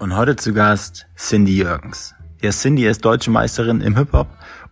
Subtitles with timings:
[0.00, 2.14] Und heute zu Gast Cindy Jürgens.
[2.40, 4.28] Ja, Cindy ist deutsche Meisterin im Hip-Hop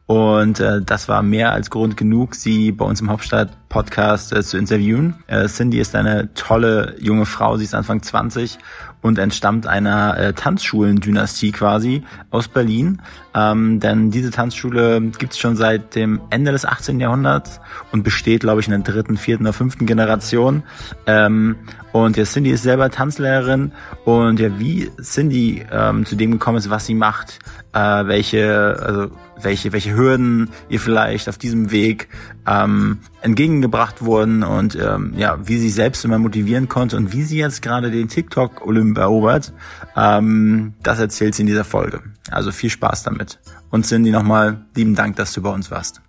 [0.06, 4.56] und äh, das war mehr als Grund genug, sie bei uns im Hauptstadt-Podcast äh, zu
[4.56, 5.16] interviewen.
[5.26, 8.58] Äh, Cindy ist eine tolle junge Frau, sie ist Anfang 20
[9.02, 13.00] und entstammt einer äh, Tanzschulendynastie quasi aus Berlin.
[13.34, 16.98] Ähm, denn diese Tanzschule gibt's schon seit dem Ende des 18.
[17.00, 17.60] Jahrhunderts
[17.92, 20.62] und besteht, glaube ich, in der dritten, vierten oder fünften Generation.
[21.06, 21.56] Ähm,
[21.92, 23.72] und ja, Cindy ist selber Tanzlehrerin
[24.04, 27.38] und ja, wie Cindy ähm, zu dem gekommen ist, was sie macht,
[27.72, 29.10] äh, welche, also
[29.40, 32.08] welche, welche Hürden ihr vielleicht auf diesem Weg
[32.46, 37.38] ähm, entgegengebracht wurden und ähm, ja, wie sie selbst immer motivieren konnte und wie sie
[37.38, 39.52] jetzt gerade den TikTok-Olymp erobert,
[39.96, 42.02] ähm, das erzählt sie in dieser Folge.
[42.30, 43.40] Also viel Spaß damit.
[43.70, 46.00] Und Cindy nochmal lieben Dank, dass du bei uns warst.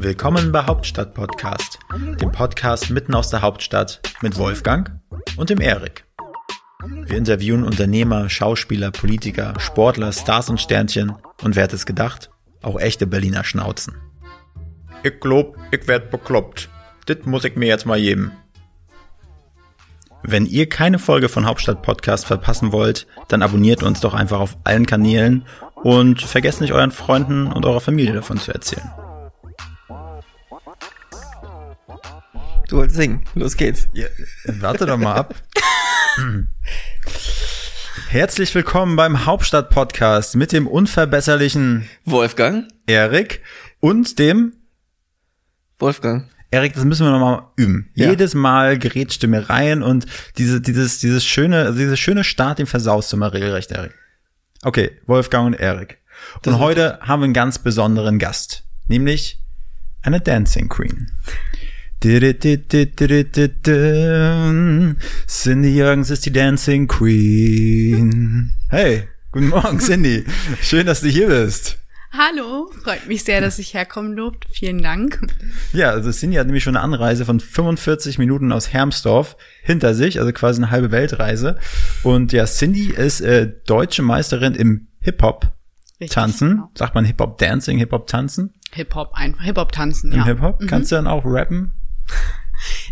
[0.00, 1.80] Willkommen bei Hauptstadt Podcast,
[2.20, 4.92] dem Podcast mitten aus der Hauptstadt mit Wolfgang
[5.36, 6.07] und dem Erik.
[6.84, 11.12] Wir interviewen Unternehmer, Schauspieler, Politiker, Sportler, Stars und Sternchen
[11.42, 12.30] und wer hätte es gedacht?
[12.62, 13.96] Auch echte Berliner Schnauzen.
[15.02, 16.68] Ich glaub, ich werd bekloppt.
[17.08, 18.30] Dit muss ich mir jetzt mal geben.
[20.22, 24.56] Wenn ihr keine Folge von Hauptstadt Podcast verpassen wollt, dann abonniert uns doch einfach auf
[24.62, 28.88] allen Kanälen und vergesst nicht euren Freunden und eurer Familie davon zu erzählen.
[32.68, 33.24] Du wolltest singen.
[33.34, 33.88] Los geht's.
[33.94, 34.06] Ja,
[34.44, 35.34] warte doch mal ab.
[38.08, 42.68] Herzlich willkommen beim Hauptstadt Podcast mit dem unverbesserlichen Wolfgang.
[42.86, 43.42] Erik
[43.80, 44.54] und dem
[45.78, 46.28] Wolfgang.
[46.50, 47.90] Erik, das müssen wir nochmal üben.
[47.94, 48.10] Ja.
[48.10, 50.06] Jedes Mal gerätst du mir rein und
[50.38, 53.94] diese, dieses, dieses schöne, also dieses schöne Start, den versaust du mal regelrecht, Erik.
[54.62, 55.98] Okay, Wolfgang und Erik.
[56.44, 59.40] Und heute haben wir einen ganz besonderen Gast, nämlich
[60.02, 61.12] eine Dancing Queen.
[65.26, 68.52] Cindy Jürgens ist die Dancing Queen.
[68.68, 70.24] Hey, guten Morgen, Cindy.
[70.60, 71.78] Schön, dass du hier bist.
[72.12, 74.46] Hallo, freut mich sehr, dass ich herkommen durfte.
[74.52, 75.18] Vielen Dank.
[75.72, 80.20] Ja, also Cindy hat nämlich schon eine Anreise von 45 Minuten aus Hermsdorf hinter sich,
[80.20, 81.58] also quasi eine halbe Weltreise.
[82.04, 85.52] Und ja, Cindy ist äh, deutsche Meisterin im Hip-Hop
[86.10, 86.50] tanzen.
[86.50, 86.70] genau.
[86.74, 87.78] Sagt man Hip-Hop Dancing,
[88.72, 90.24] Hip-Hop einfach, Hip-Hop tanzen, Im ja.
[90.26, 90.60] Hip-Hop?
[90.68, 91.72] Kannst du dann auch rappen?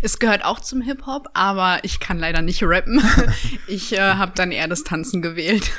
[0.01, 3.01] Es gehört auch zum Hip-Hop, aber ich kann leider nicht rappen.
[3.67, 5.71] Ich äh, habe dann eher das Tanzen gewählt.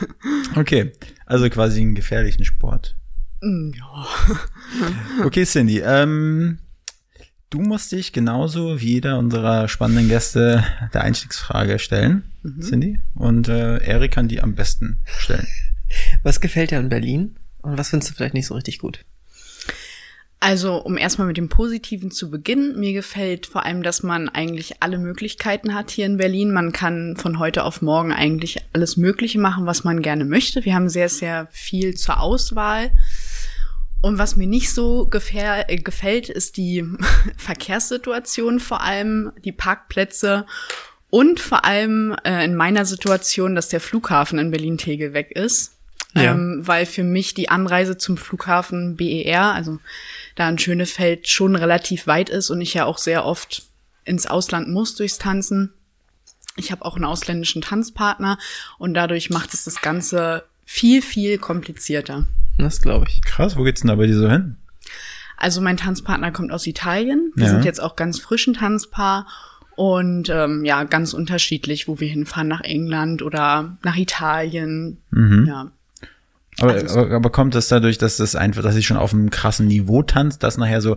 [0.56, 0.92] Okay,
[1.24, 2.96] also quasi einen gefährlichen Sport.
[3.40, 4.06] Mm, Ja.
[5.24, 6.58] Okay, Cindy, ähm,
[7.50, 13.00] du musst dich genauso wie jeder unserer spannenden Gäste der Einstiegsfrage stellen, Cindy.
[13.14, 15.46] Und äh, Erik kann die am besten stellen.
[16.22, 17.36] Was gefällt dir an Berlin?
[17.62, 19.04] Und was findest du vielleicht nicht so richtig gut?
[20.40, 24.82] Also, um erstmal mit dem Positiven zu beginnen, mir gefällt vor allem, dass man eigentlich
[24.82, 26.52] alle Möglichkeiten hat hier in Berlin.
[26.52, 30.64] Man kann von heute auf morgen eigentlich alles Mögliche machen, was man gerne möchte.
[30.64, 32.92] Wir haben sehr, sehr viel zur Auswahl.
[34.00, 36.84] Und was mir nicht so äh, gefällt, ist die
[37.36, 40.46] Verkehrssituation vor allem, die Parkplätze
[41.10, 45.74] und vor allem äh, in meiner Situation, dass der Flughafen in Berlin-Tegel weg ist.
[46.14, 46.32] Ja.
[46.32, 49.78] Ähm, weil für mich die Anreise zum Flughafen BER, also
[50.38, 53.62] da in Schönefeld, schon relativ weit ist und ich ja auch sehr oft
[54.04, 55.72] ins Ausland muss durchs Tanzen.
[56.56, 58.38] Ich habe auch einen ausländischen Tanzpartner
[58.78, 62.26] und dadurch macht es das Ganze viel, viel komplizierter.
[62.58, 63.22] Das glaube ich.
[63.22, 64.56] Krass, wo geht's denn da bei dir so hin?
[65.36, 67.32] Also mein Tanzpartner kommt aus Italien.
[67.36, 67.50] Wir Ja.
[67.50, 69.26] sind jetzt auch ganz frisch ein Tanzpaar
[69.76, 74.98] und ähm, ja, ganz unterschiedlich, wo wir hinfahren, nach England oder nach Italien.
[75.12, 75.70] Ja.
[76.60, 79.30] Aber, Also- aber, aber kommt das dadurch, dass das einfach, dass ich schon auf einem
[79.30, 80.96] krassen Niveau tanzt, dass nachher so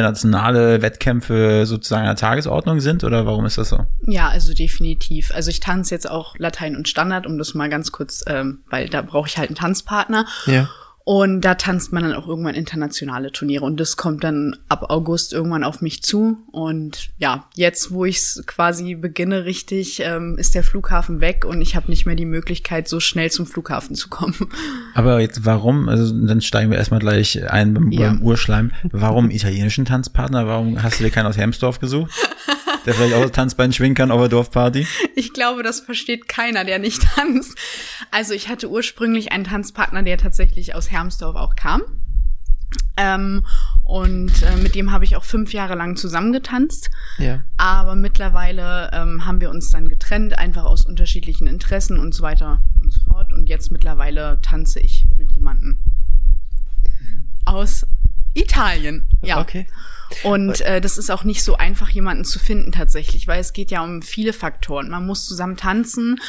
[0.00, 3.86] internationale Wettkämpfe sozusagen an der Tagesordnung sind oder warum ist das so?
[4.06, 5.30] Ja, also definitiv.
[5.34, 8.88] Also ich tanze jetzt auch Latein und Standard, um das mal ganz kurz, ähm, weil
[8.88, 10.26] da brauche ich halt einen Tanzpartner.
[10.46, 10.68] Ja.
[11.04, 13.64] Und da tanzt man dann auch irgendwann internationale Turniere.
[13.64, 16.36] Und das kommt dann ab August irgendwann auf mich zu.
[16.52, 21.62] Und ja, jetzt, wo ich es quasi beginne richtig, ähm, ist der Flughafen weg und
[21.62, 24.36] ich habe nicht mehr die Möglichkeit, so schnell zum Flughafen zu kommen.
[24.94, 28.10] Aber jetzt warum, also dann steigen wir erstmal gleich ein beim, Ja.
[28.10, 28.70] beim Urschleim.
[28.92, 30.46] Warum italienischen Tanzpartner?
[30.46, 32.12] Warum hast du dir keinen aus Helmsdorf gesucht?
[32.86, 34.86] Der vielleicht auch das Tanzbein schwingen kann auf der Dorfparty?
[35.14, 37.56] Ich glaube, das versteht keiner, der nicht tanzt.
[38.10, 41.82] Also ich hatte ursprünglich einen Tanzpartner, der tatsächlich aus Hermsdorf auch kam.
[42.96, 43.44] Ähm,
[43.84, 46.90] und äh, mit dem habe ich auch fünf Jahre lang zusammengetanzt.
[47.18, 47.42] Ja.
[47.56, 52.62] Aber mittlerweile ähm, haben wir uns dann getrennt, einfach aus unterschiedlichen Interessen und so weiter
[52.80, 53.32] und so fort.
[53.32, 55.78] Und jetzt mittlerweile tanze ich mit jemandem
[57.44, 57.86] aus
[58.34, 59.40] Italien, ja.
[59.40, 59.66] Okay.
[60.24, 63.70] Und äh, das ist auch nicht so einfach, jemanden zu finden tatsächlich, weil es geht
[63.70, 64.90] ja um viele Faktoren.
[64.90, 66.20] Man muss zusammen tanzen.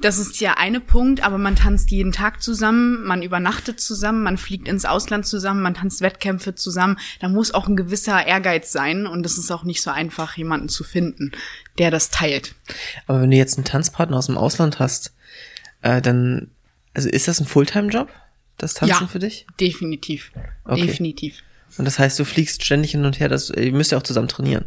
[0.00, 4.38] Das ist ja eine Punkt, aber man tanzt jeden Tag zusammen, man übernachtet zusammen, man
[4.38, 6.98] fliegt ins Ausland zusammen, man tanzt Wettkämpfe zusammen.
[7.20, 10.68] Da muss auch ein gewisser Ehrgeiz sein und es ist auch nicht so einfach, jemanden
[10.68, 11.32] zu finden,
[11.78, 12.54] der das teilt.
[13.06, 15.14] Aber wenn du jetzt einen Tanzpartner aus dem Ausland hast,
[15.82, 16.50] äh, dann,
[16.92, 18.08] also ist das ein Fulltime-Job,
[18.58, 19.06] das Tanzen Ja.
[19.06, 19.46] für dich?
[19.60, 20.30] Definitiv.
[20.64, 20.86] Okay.
[20.86, 21.36] Definitiv.
[21.76, 24.28] Und das heißt, du fliegst ständig hin und her, das, ihr müsst ja auch zusammen
[24.28, 24.64] trainieren.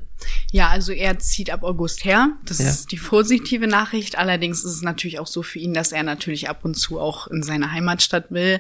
[0.52, 2.32] Ja, also er zieht ab August her.
[2.44, 2.68] Das Ja.
[2.68, 4.18] ist die positive Nachricht.
[4.18, 7.28] Allerdings ist es natürlich auch so für ihn, dass er natürlich ab und zu auch
[7.28, 8.60] in seine Heimatstadt will.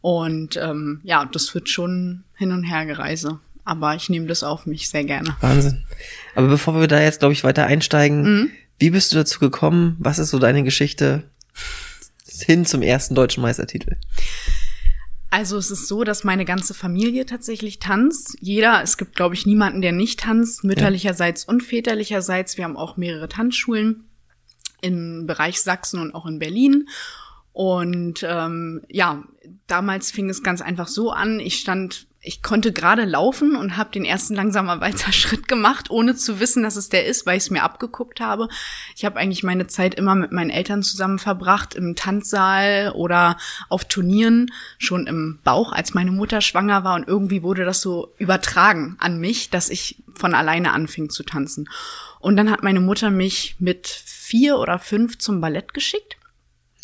[0.00, 3.38] Und ähm, ja, das wird schon hin und her gereise.
[3.64, 5.36] Aber ich nehme das auf mich sehr gerne.
[5.40, 5.84] Wahnsinn.
[6.34, 8.50] Aber bevor wir da jetzt, glaube ich, weiter einsteigen, Mhm.
[8.80, 9.94] wie bist du dazu gekommen?
[10.00, 11.22] Was ist so deine Geschichte
[12.42, 13.96] hin zum ersten deutschen Meistertitel?
[15.30, 18.36] Also es ist so, dass meine ganze Familie tatsächlich tanzt.
[18.40, 22.56] Jeder, es gibt, glaube ich, niemanden, der nicht tanzt, mütterlicherseits und väterlicherseits.
[22.56, 24.08] Wir haben auch mehrere Tanzschulen
[24.80, 26.88] im Bereich Sachsen und auch in Berlin.
[27.52, 29.22] Und ähm, ja,
[29.68, 31.38] damals fing es ganz einfach so an.
[31.38, 36.14] Ich stand, ich konnte gerade laufen und habe den ersten langsamer weiter Schritt gemacht, ohne
[36.14, 38.48] zu wissen, dass es der ist, weil ich es mir abgeguckt habe.
[38.94, 43.38] Ich habe eigentlich meine Zeit immer mit meinen Eltern zusammen verbracht, im Tanzsaal oder
[43.68, 46.94] auf Turnieren, schon im Bauch, als meine Mutter schwanger war.
[46.96, 51.68] Und irgendwie wurde das so übertragen an mich, dass ich von alleine anfing zu tanzen.
[52.18, 56.18] Und dann hat meine Mutter mich mit vier oder fünf zum Ballett geschickt.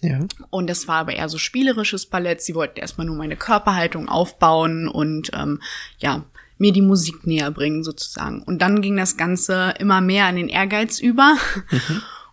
[0.03, 0.21] Ja.
[0.51, 2.43] Und das war aber eher so spielerisches Ballett.
[2.43, 5.61] Sie wollten erstmal nur meine Körperhaltung aufbauen und ähm,
[5.99, 6.25] ja,
[6.59, 8.43] mir die Musik näher bringen sozusagen.
[8.43, 11.37] Und dann ging das Ganze immer mehr an den Ehrgeiz über.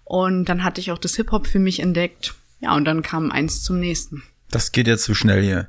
[0.03, 2.35] Und dann hatte ich auch das Hip-Hop für mich entdeckt.
[2.59, 4.23] Ja, und dann kam eins zum nächsten.
[4.53, 5.67] Das geht jetzt zu schnell hier.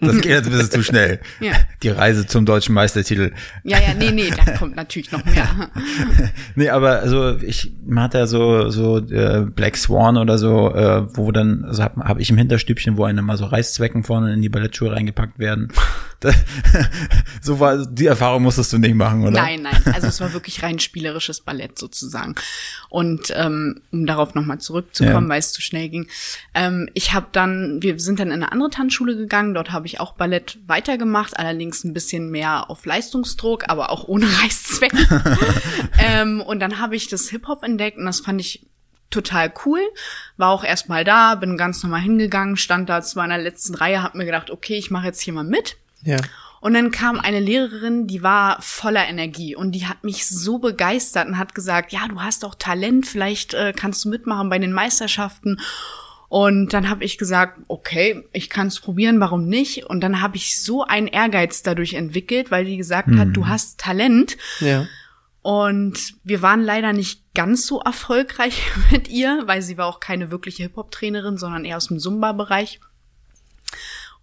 [0.00, 1.20] Das geht jetzt ein bisschen zu schnell.
[1.40, 1.52] Ja.
[1.82, 3.32] Die Reise zum deutschen Meistertitel.
[3.64, 5.70] Ja, ja, nee, nee, da kommt natürlich noch mehr.
[6.54, 11.04] Nee, aber also ich man hat ja so so äh, Black Swan oder so, äh,
[11.16, 14.42] wo dann also habe hab ich im Hinterstübchen, wo einem mal so Reißzwecken vorne in
[14.42, 15.68] die Ballettschuhe reingepackt werden.
[16.22, 16.34] Das,
[17.40, 19.30] so war die Erfahrung musstest du nicht machen, oder?
[19.40, 19.82] Nein, nein.
[19.94, 22.34] Also es war wirklich rein spielerisches Ballett sozusagen.
[22.90, 25.28] Und ähm, um darauf nochmal zurückzukommen, Ja.
[25.30, 26.08] weil es zu schnell ging.
[26.52, 29.54] Ähm, ich habe dann, wir sind dann in eine andere Tanzschule gegangen.
[29.54, 34.26] Dort habe ich auch Ballett weitergemacht, allerdings ein bisschen mehr auf Leistungsdruck, aber auch ohne
[34.42, 35.06] Reißzwecken.
[35.98, 38.66] ähm, und dann habe ich das Hip-Hop entdeckt und das fand ich
[39.10, 39.80] total cool.
[40.36, 44.02] War auch erstmal da, bin ganz normal hingegangen, stand da zwar in der letzten Reihe,
[44.02, 45.76] hab mir gedacht, okay, ich mache jetzt hier mal mit.
[46.02, 46.16] Ja.
[46.60, 51.26] Und dann kam eine Lehrerin, die war voller Energie und die hat mich so begeistert
[51.26, 54.72] und hat gesagt, ja, du hast doch Talent, vielleicht äh, kannst du mitmachen bei den
[54.72, 55.58] Meisterschaften.
[56.30, 59.86] Und dann habe ich gesagt, okay, ich kann es probieren, warum nicht?
[59.86, 63.80] Und dann habe ich so einen Ehrgeiz dadurch entwickelt, weil die gesagt hat, du hast
[63.80, 64.36] Talent.
[64.60, 64.86] Ja.
[65.42, 68.62] Und wir waren leider nicht ganz so erfolgreich
[68.92, 72.78] mit ihr, weil sie war auch keine wirkliche Hip-Hop-Trainerin, sondern eher aus dem Zumba-Bereich.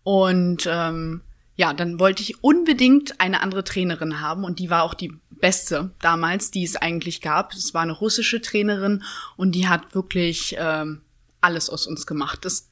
[0.04, 1.20] Und ähm,
[1.58, 5.92] ja, dann wollte ich unbedingt eine andere Trainerin haben und die war auch die beste
[6.00, 7.52] damals, die es eigentlich gab.
[7.52, 9.04] Es war eine russische Trainerin
[9.36, 11.02] und die hat wirklich ähm,
[11.42, 12.46] alles aus uns gemacht.
[12.46, 12.70] Das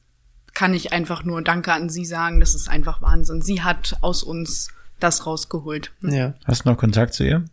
[0.54, 2.40] kann ich einfach nur Danke an sie sagen.
[2.40, 3.42] Das ist einfach Wahnsinn.
[3.42, 4.68] Sie hat aus uns
[5.00, 5.92] das rausgeholt.
[6.02, 6.34] Ja.
[6.44, 7.44] Hast du noch Kontakt zu ihr?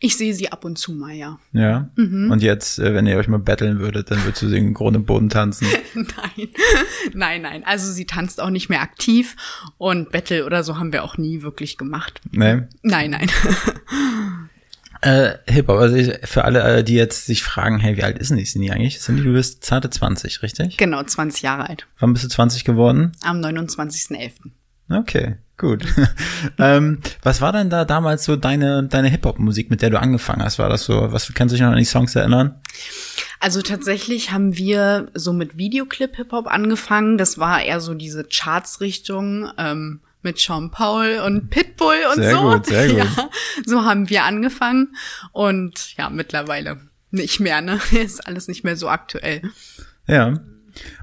[0.00, 1.38] Ich sehe sie ab und zu mal, ja.
[1.52, 1.90] Ja.
[1.94, 2.30] Mhm.
[2.30, 4.96] Und jetzt, äh, wenn ihr euch mal battlen würdet, dann würdest du sie im Grund
[4.96, 5.68] und Boden tanzen.
[5.94, 6.48] Nein,
[7.12, 7.64] nein, nein.
[7.64, 9.36] Also sie tanzt auch nicht mehr aktiv
[9.78, 12.20] und Battle oder so haben wir auch nie wirklich gemacht.
[12.32, 12.68] Ne?
[12.82, 13.30] Nein, nein.
[15.02, 18.30] Äh, Hip-Hop, also ich, für alle, äh, die jetzt sich fragen, hey, wie alt ist
[18.30, 19.00] denn die Cindy eigentlich?
[19.00, 20.76] Cindy, du bist zarte 20, richtig?
[20.76, 21.88] genau, 20 Jahre alt.
[21.98, 23.10] Wann bist du 20 geworden?
[23.22, 24.30] Am 29.11.
[24.88, 25.84] Okay, gut.
[26.58, 30.60] ähm, was war denn da damals so deine, deine Hip-Hop-Musik, mit der du angefangen hast?
[30.60, 32.60] War das so, was kannst du dich noch an die Songs erinnern?
[33.40, 37.18] Also tatsächlich haben wir so mit Videoclip-Hip-Hop angefangen.
[37.18, 42.42] Das war eher so diese Charts-Richtung ähm, mit Sean Paul und Pitbull und Sehr so.
[42.42, 42.98] gut, sehr gut.
[42.98, 43.28] Ja,
[43.66, 44.94] so haben wir angefangen.
[45.32, 47.80] Und ja, mittlerweile nicht mehr, ne?
[47.92, 49.42] Ist alles nicht mehr so aktuell.
[50.06, 50.40] Ja.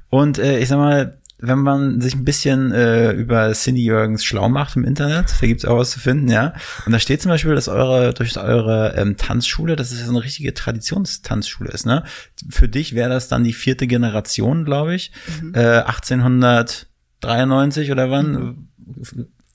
[0.10, 4.50] Und äh, ich sag mal, wenn man sich ein bisschen äh, über Cindy Jürgens schlau
[4.50, 6.54] macht im Internet, da gibt's auch was zu finden, ja.
[6.86, 10.54] Und da steht zum Beispiel, dass eure durch eure ähm, Tanzschule, dass es eine richtige
[10.54, 12.04] Traditionstanzschule ist, ne?
[12.50, 15.14] Für dich wäre das dann die vierte Generation, glaube ich,
[15.54, 18.69] äh, 1893 oder wann?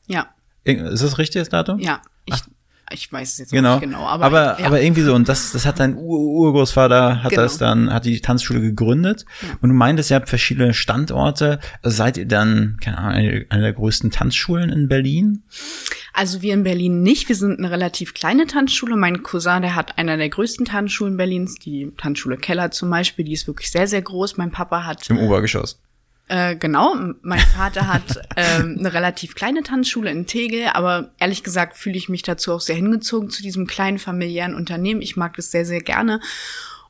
[0.06, 0.26] Ja,
[0.64, 1.78] Ist das richtig, das Datum?
[1.78, 2.00] ja.
[2.26, 2.36] Ich,
[2.90, 3.74] ich weiß es jetzt Genau.
[3.76, 4.66] nicht genau, aber, aber, ja.
[4.66, 5.14] aber irgendwie so.
[5.14, 7.42] Und das, das hat dein Ur Urgroßvater hat Genau.
[7.42, 9.24] das dann, hat die Tanzschule gegründet.
[9.62, 11.60] Und du meintest, ihr habt verschiedene Standorte.
[11.82, 15.42] Also seid ihr dann, keine Ahnung, eine, eine der größten Tanzschulen in Berlin?
[16.12, 17.28] Also wir in Berlin nicht.
[17.28, 18.96] Wir sind eine relativ kleine Tanzschule.
[18.96, 23.24] Mein Cousin, der hat einer der größten Tanzschulen Berlins, die Tanzschule Keller zum Beispiel.
[23.24, 24.36] Die ist wirklich sehr, sehr groß.
[24.36, 25.80] Mein Papa hat Im Obergeschoss.
[26.26, 31.76] Äh, genau, mein Vater hat ähm, eine relativ kleine Tanzschule in Tegel, aber ehrlich gesagt
[31.76, 35.02] fühle ich mich dazu auch sehr hingezogen zu diesem kleinen familiären Unternehmen.
[35.02, 36.20] Ich mag das sehr, sehr gerne.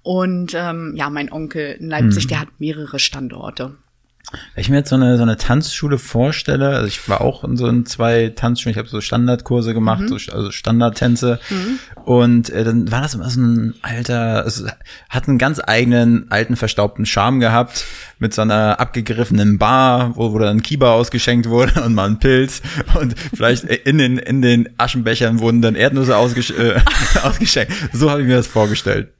[0.03, 3.77] Und ähm, ja, mein Onkel in Leipzig, der hat mehrere Standorte.
[4.55, 7.57] Wenn ich mir jetzt so eine, so eine Tanzschule vorstelle, also ich war auch in
[7.57, 10.19] so in zwei Tanzschulen, ich habe so Standardkurse gemacht, Mhm.
[10.19, 11.39] so, also Standardtänze.
[12.05, 14.65] Und äh, dann war das immer so ein alter, es
[15.09, 17.85] hat einen ganz eigenen, alten, verstaubten Charme gehabt,
[18.19, 22.63] mit so einer abgegriffenen Bar, wo, wo dann Kiba ausgeschenkt wurde und mal ein Pilz.
[22.95, 26.81] Und vielleicht in den, in den Aschenbechern wurden dann Erdnüsse ausgesch äh,
[27.23, 27.73] ausgeschenkt.
[27.93, 29.13] So habe ich mir das vorgestellt.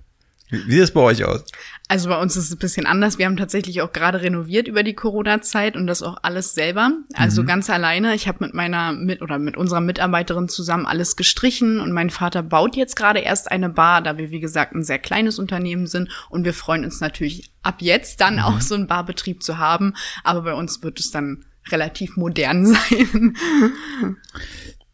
[0.51, 1.45] Wie, wie sieht es bei euch aus?
[1.87, 3.19] Also bei uns ist es ein bisschen anders.
[3.19, 6.93] Wir haben tatsächlich auch gerade renoviert über die Corona-Zeit und das auch alles selber.
[7.13, 8.15] Also ganz alleine.
[8.15, 12.43] Ich habe mit meiner mit oder mit unserer Mitarbeiterin zusammen alles gestrichen und mein Vater
[12.43, 16.09] baut jetzt gerade erst eine Bar, da wir wie gesagt ein sehr kleines Unternehmen sind
[16.31, 19.95] und wir freuen uns natürlich ab jetzt dann auch so einen Barbetrieb zu haben.
[20.23, 23.37] Aber bei uns wird es dann relativ modern sein.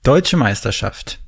[0.02, 1.20] Deutsche Meisterschaft.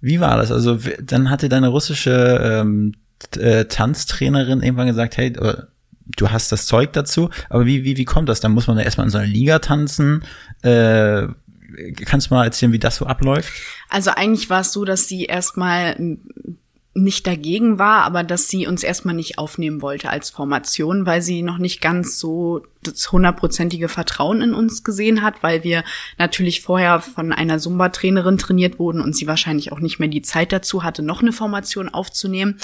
[0.00, 0.52] Wie war das?
[0.52, 2.94] Also dann hatte deine russische ähm,
[3.36, 5.62] äh, Tanztrainerin irgendwann gesagt, hey, äh,
[6.16, 8.40] du hast das Zeug dazu, aber wie, wie, wie kommt das?
[8.40, 10.24] Dann muss man ja erstmal in so einer Liga tanzen.
[10.62, 11.28] Äh,
[12.04, 13.52] kannst du mal erzählen, wie das so abläuft?
[13.88, 16.18] Also eigentlich war es so, dass sie erstmal
[17.02, 21.42] nicht dagegen war, aber dass sie uns erstmal nicht aufnehmen wollte als Formation, weil sie
[21.42, 25.84] noch nicht ganz so das hundertprozentige Vertrauen in uns gesehen hat, weil wir
[26.18, 30.52] natürlich vorher von einer Zumba-Trainerin trainiert wurden und sie wahrscheinlich auch nicht mehr die Zeit
[30.52, 32.56] dazu hatte, noch eine Formation aufzunehmen.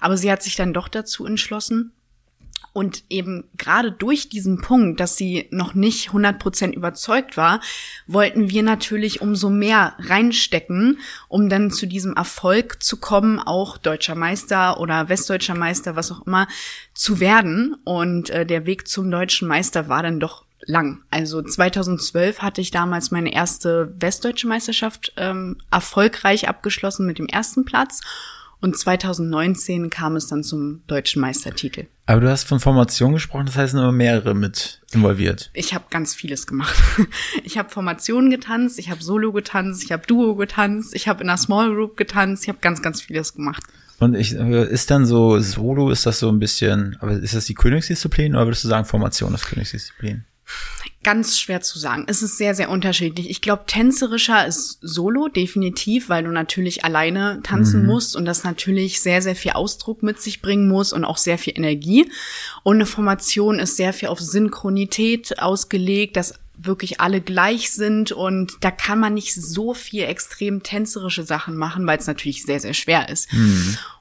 [0.00, 1.92] Aber sie hat sich dann doch dazu entschlossen.
[2.78, 7.60] Und eben gerade durch diesen Punkt, dass sie noch nicht 100% überzeugt war,
[8.06, 14.14] wollten wir natürlich umso mehr reinstecken, um dann zu diesem Erfolg zu kommen, auch deutscher
[14.14, 16.46] Meister oder westdeutscher Meister, was auch immer,
[16.94, 17.74] zu werden.
[17.82, 21.02] Und äh, der Weg zum deutschen Meister war dann doch lang.
[21.10, 27.64] Also 2012 hatte ich damals meine erste westdeutsche Meisterschaft ähm, erfolgreich abgeschlossen mit dem ersten
[27.64, 28.02] Platz.
[28.60, 31.86] Und 2019 kam es dann zum deutschen Meistertitel.
[32.06, 35.50] Aber du hast von Formation gesprochen, das heißt immer mehrere mit involviert.
[35.52, 36.74] Ich habe ganz vieles gemacht.
[37.44, 41.28] Ich habe Formationen getanzt, ich habe Solo getanzt, ich habe Duo getanzt, ich habe in
[41.28, 43.62] einer Small Group getanzt, ich habe ganz, ganz vieles gemacht.
[44.00, 47.54] Und ich, ist dann so Solo, ist das so ein bisschen, aber ist das die
[47.54, 50.24] Königsdisziplin oder würdest du sagen Formation ist Königsdisziplin?
[51.04, 52.04] Ganz schwer zu sagen.
[52.08, 53.30] Es ist sehr, sehr unterschiedlich.
[53.30, 59.00] Ich glaube, tänzerischer ist Solo, definitiv, weil du natürlich alleine tanzen musst und das natürlich
[59.00, 62.10] sehr, sehr viel Ausdruck mit sich bringen muss und auch sehr viel Energie.
[62.64, 68.52] Und eine Formation ist sehr viel auf Synchronität ausgelegt, dass wirklich alle gleich sind und
[68.60, 72.74] da kann man nicht so viel extrem tänzerische Sachen machen, weil es natürlich sehr, sehr
[72.74, 73.28] schwer ist.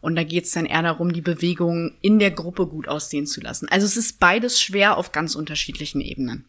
[0.01, 3.41] Und da geht es dann eher darum, die Bewegung in der Gruppe gut aussehen zu
[3.41, 3.67] lassen.
[3.69, 6.45] Also es ist beides schwer auf ganz unterschiedlichen Ebenen.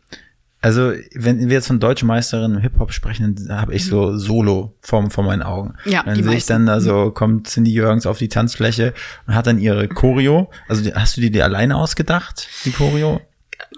[0.60, 4.74] Also, wenn wir jetzt von deutschen Meisterinnen im Hip-Hop sprechen, dann habe ich so Solo
[4.80, 5.74] vor, vor meinen Augen.
[5.84, 8.92] Ja, dann die sehe ich dann, also kommt Cindy Jürgens auf die Tanzfläche
[9.28, 10.50] und hat dann ihre Choreo.
[10.66, 13.20] Also die- hast du die dir alleine ausgedacht, die Choreo?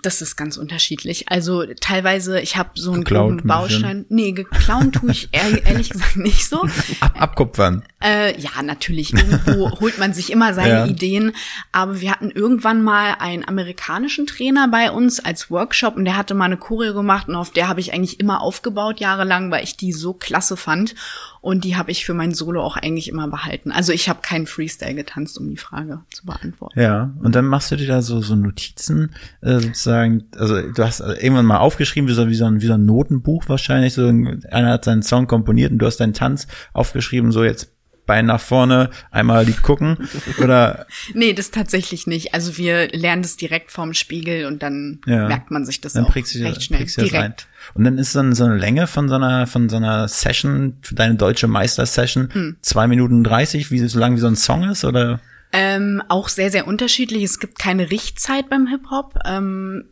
[0.03, 1.29] Das ist ganz unterschiedlich.
[1.31, 3.43] Also teilweise, ich habe so einen groben.
[3.47, 4.07] Baustein.
[4.09, 6.63] Nee, geklauen tue ich ehr- ehrlich gesagt nicht so.
[7.01, 7.83] Ab, abkupfern.
[8.03, 9.13] Äh, ja, natürlich.
[9.13, 10.87] Irgendwo holt man sich immer seine Ja.
[10.87, 11.33] Ideen.
[11.73, 16.35] Aber wir hatten irgendwann mal einen amerikanischen Trainer bei uns als Workshop und der hatte
[16.35, 19.77] mal eine Choreo gemacht und auf der habe ich eigentlich immer aufgebaut jahrelang, weil ich
[19.77, 20.95] die so klasse fand.
[21.41, 23.73] Und die habe ich für mein Solo auch eigentlich immer behalten.
[23.73, 26.79] Also ich habe keinen Freestyle getanzt, um die Frage zu beantworten.
[26.79, 31.01] Ja, und dann machst du dir da so, so Notizen, äh, sozusagen, also du hast
[31.01, 34.07] äh, irgendwann mal aufgeschrieben, wie so, wie so, ein, wie so ein Notenbuch wahrscheinlich, so
[34.07, 37.73] ein- einer hat seinen Song komponiert und du hast deinen Tanz aufgeschrieben, so jetzt
[38.11, 39.97] Bein nach vorne, einmal lieb gucken,
[40.43, 42.35] oder, Nee, das tatsächlich nicht.
[42.35, 45.29] Also wir lernen das direkt vorm Spiegel und dann Ja.
[45.29, 46.85] merkt man sich das dann auch prägst du, recht schnell.
[46.87, 47.47] direkt.
[47.75, 50.97] Und dann ist dann so eine Länge von so einer, von so einer Session, für
[50.97, 52.57] deine deutsche Meister-Session, Hm.
[52.63, 55.21] zwei Minuten dreißig, wie so lang wie so ein Song ist, oder?
[55.53, 57.23] Ähm, auch sehr, sehr unterschiedlich.
[57.23, 59.21] Es gibt keine Richtzeit beim Hip-Hop.
[59.25, 59.85] Ähm,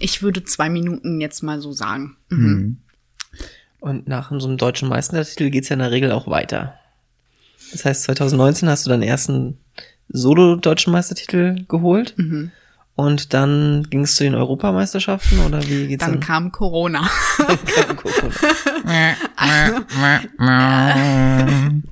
[0.00, 2.16] ich würde zwei Minuten jetzt mal so sagen.
[2.28, 2.76] Mhm.
[3.80, 6.74] Und nach so einem deutschen Meistertitel geht's ja in der Regel auch weiter.
[7.72, 9.58] Das heißt, 2019 hast du deinen ersten
[10.08, 12.14] Solo-deutschen Meistertitel geholt.
[12.94, 16.20] Und dann ging es zu den Europameisterschaften oder wie geht's Dann dann?
[16.20, 17.08] kam Corona.
[17.38, 18.34] kam Corona.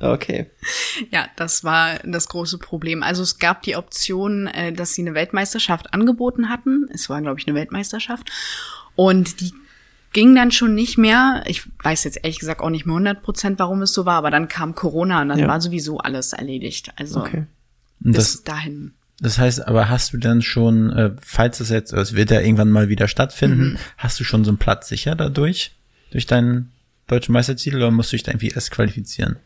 [0.01, 0.51] Okay.
[1.11, 3.03] ja, das war das große Problem.
[3.03, 6.87] Also es gab die Option, äh, dass sie eine Weltmeisterschaft angeboten hatten.
[6.93, 8.31] Es war, glaube ich, eine Weltmeisterschaft.
[8.95, 9.55] Und die
[10.13, 11.43] ging dann schon nicht mehr.
[11.47, 14.31] Ich weiß jetzt ehrlich gesagt auch nicht mehr 100 Prozent, warum es so war, aber
[14.31, 15.49] dann kam Corona und dann Ja.
[15.49, 16.93] war sowieso alles erledigt.
[16.97, 17.47] Also Okay.
[18.05, 18.93] Und bis das, dahin.
[19.21, 22.71] das heißt, aber hast du dann schon, äh, falls das jetzt, es wird ja irgendwann
[22.71, 25.73] mal wieder stattfinden, hast du schon so einen Platz sicher dadurch?
[26.11, 26.73] Durch deinen
[27.07, 29.37] deutschen Meistertitel oder musst du dich da irgendwie erst qualifizieren?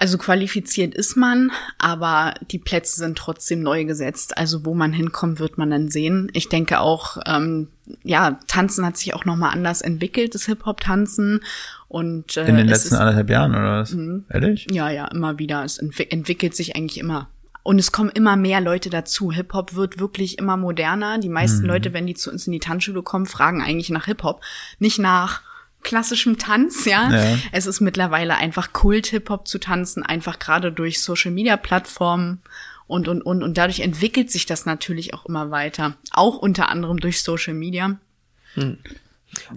[0.00, 4.38] Also qualifiziert ist man, aber die Plätze sind trotzdem neu gesetzt.
[4.38, 6.30] Also wo man hinkommt, wird man dann sehen.
[6.32, 7.68] Ich denke auch, ähm,
[8.02, 11.40] ja, Tanzen hat sich auch nochmal anders entwickelt, das Hip-Hop-Tanzen.
[11.88, 12.98] Und äh, In den letzten ist, Mhm.
[12.98, 13.94] anderthalb Jahren oder was?
[14.30, 14.66] Ehrlich?
[14.70, 15.64] ja, ja, immer wieder.
[15.64, 17.28] Es entwi entwickelt sich eigentlich immer.
[17.62, 19.30] Und es kommen immer mehr Leute dazu.
[19.32, 21.18] Hip-Hop wird wirklich immer moderner.
[21.18, 24.40] Die meisten Leute, wenn die zu uns in die Tanzschule kommen, fragen eigentlich nach Hip-Hop,
[24.78, 25.42] nicht nach
[25.82, 27.10] klassischem Tanz, ja.
[27.10, 27.38] Ja.
[27.52, 32.40] Es ist mittlerweile einfach Kult, Hip-Hop zu tanzen, einfach gerade durch Social-Media-Plattformen
[32.86, 33.42] und, und, und.
[33.42, 35.96] Und dadurch entwickelt sich das natürlich auch immer weiter.
[36.12, 37.98] Auch unter anderem durch Social Media.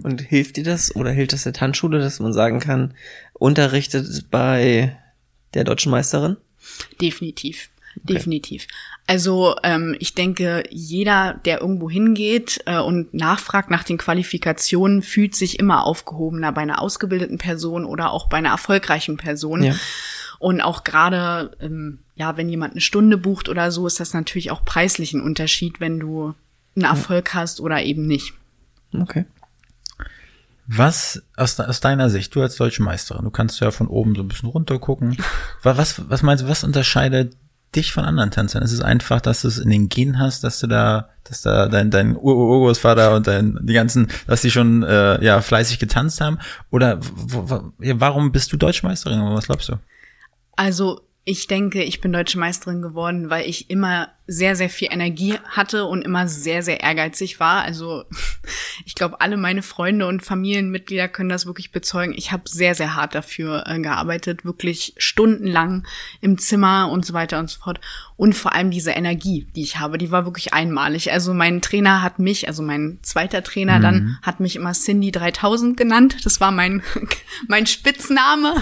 [0.02, 2.94] Und hilft dir das oder hilft das der Tanzschule, dass man sagen kann,
[3.32, 4.96] unterrichtet bei
[5.54, 6.36] der deutschen Meisterin?
[7.00, 7.70] Definitiv.
[7.96, 8.66] Definitiv.
[9.06, 15.36] Also ähm, ich denke, jeder, der irgendwo hingeht äh, und nachfragt nach den Qualifikationen, fühlt
[15.36, 19.62] sich immer aufgehobener bei einer ausgebildeten Person oder auch bei einer erfolgreichen Person.
[19.62, 19.74] Ja.
[20.38, 24.50] Und auch gerade, ähm, ja, wenn jemand eine Stunde bucht oder so, ist das natürlich
[24.50, 26.34] auch preislich ein Unterschied, wenn du
[26.74, 28.32] einen Erfolg hast oder eben nicht.
[28.98, 29.26] Okay.
[30.66, 34.22] Was aus, aus deiner Sicht, du als deutsche Meisterin, du kannst ja von oben so
[34.22, 35.18] ein bisschen runter gucken.
[35.62, 37.36] Wa- Was, was meinst du, was unterscheidet
[37.76, 38.62] dich von anderen Tänzern?
[38.62, 41.68] Ist es einfach, dass du es in den Gen hast, dass du da, dass da
[41.68, 45.78] dein, dein Ur -Ur Urgroßvater und dein, die ganzen, dass die schon äh, ja fleißig
[45.78, 46.38] getanzt haben?
[46.70, 49.20] Oder warum bist du deutsche Meisterin?
[49.20, 49.74] Was glaubst du?
[50.56, 55.34] Also ich denke, ich bin deutsche Meisterin geworden, weil ich immer sehr, sehr viel Energie
[55.44, 57.62] hatte und immer sehr, sehr ehrgeizig war.
[57.62, 58.04] Also
[58.86, 62.14] ich glaube, alle meine Freunde und Familienmitglieder können das wirklich bezeugen.
[62.16, 65.86] Ich habe sehr, sehr hart dafür äh, gearbeitet, wirklich stundenlang
[66.22, 67.80] im Zimmer und so weiter und so fort.
[68.16, 71.12] Und vor allem diese Energie, die ich habe, die war wirklich einmalig.
[71.12, 75.76] Also mein Trainer hat mich, also mein zweiter Trainer dann, hat mich immer Cindy 3000
[75.76, 76.24] genannt.
[76.24, 76.82] Das war mein,
[77.48, 78.54] mein Spitzname,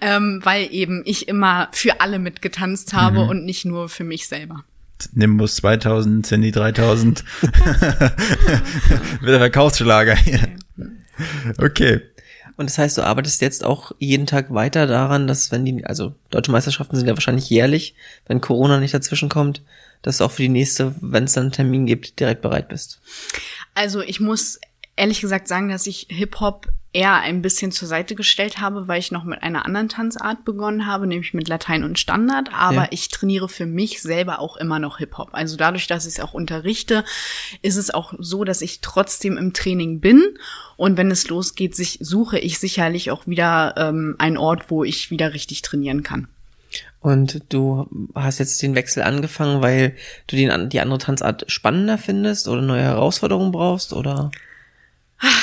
[0.00, 4.64] ähm, weil eben ich immer für alle mitgetanzt habe und nicht nur für mich selber.
[5.12, 7.24] Nimbus 2000, Cindy 3000.
[7.42, 10.40] Wird der Verkaufsschlager hier.
[11.58, 12.00] Okay.
[12.56, 16.14] Und das heißt, du arbeitest jetzt auch jeden Tag weiter daran, dass wenn die, also
[16.30, 17.94] deutsche Meisterschaften sind ja wahrscheinlich jährlich,
[18.26, 19.62] wenn Corona nicht dazwischen kommt,
[20.02, 23.00] dass du auch für die nächste, wenn es dann einen Termin gibt, direkt bereit bist.
[23.74, 24.58] Also ich muss
[24.96, 26.66] ehrlich gesagt sagen, dass ich Hip-Hop
[26.98, 30.84] eher ein bisschen zur Seite gestellt habe, weil ich noch mit einer anderen Tanzart begonnen
[30.84, 32.50] habe, nämlich mit Latein und Standard.
[32.52, 32.88] Aber Ja.
[32.90, 35.28] ich trainiere für mich selber auch immer noch Hip-Hop.
[35.30, 37.04] Also dadurch, dass ich es auch unterrichte,
[37.62, 40.24] ist es auch so, dass ich trotzdem im Training bin.
[40.76, 45.12] Und wenn es losgeht, sich, suche ich sicherlich auch wieder ähm, einen Ort, wo ich
[45.12, 46.26] wieder richtig trainieren kann.
[47.00, 49.94] Und du hast jetzt den Wechsel angefangen, weil
[50.26, 54.32] du den, die andere Tanzart spannender findest oder neue Herausforderungen brauchst oder?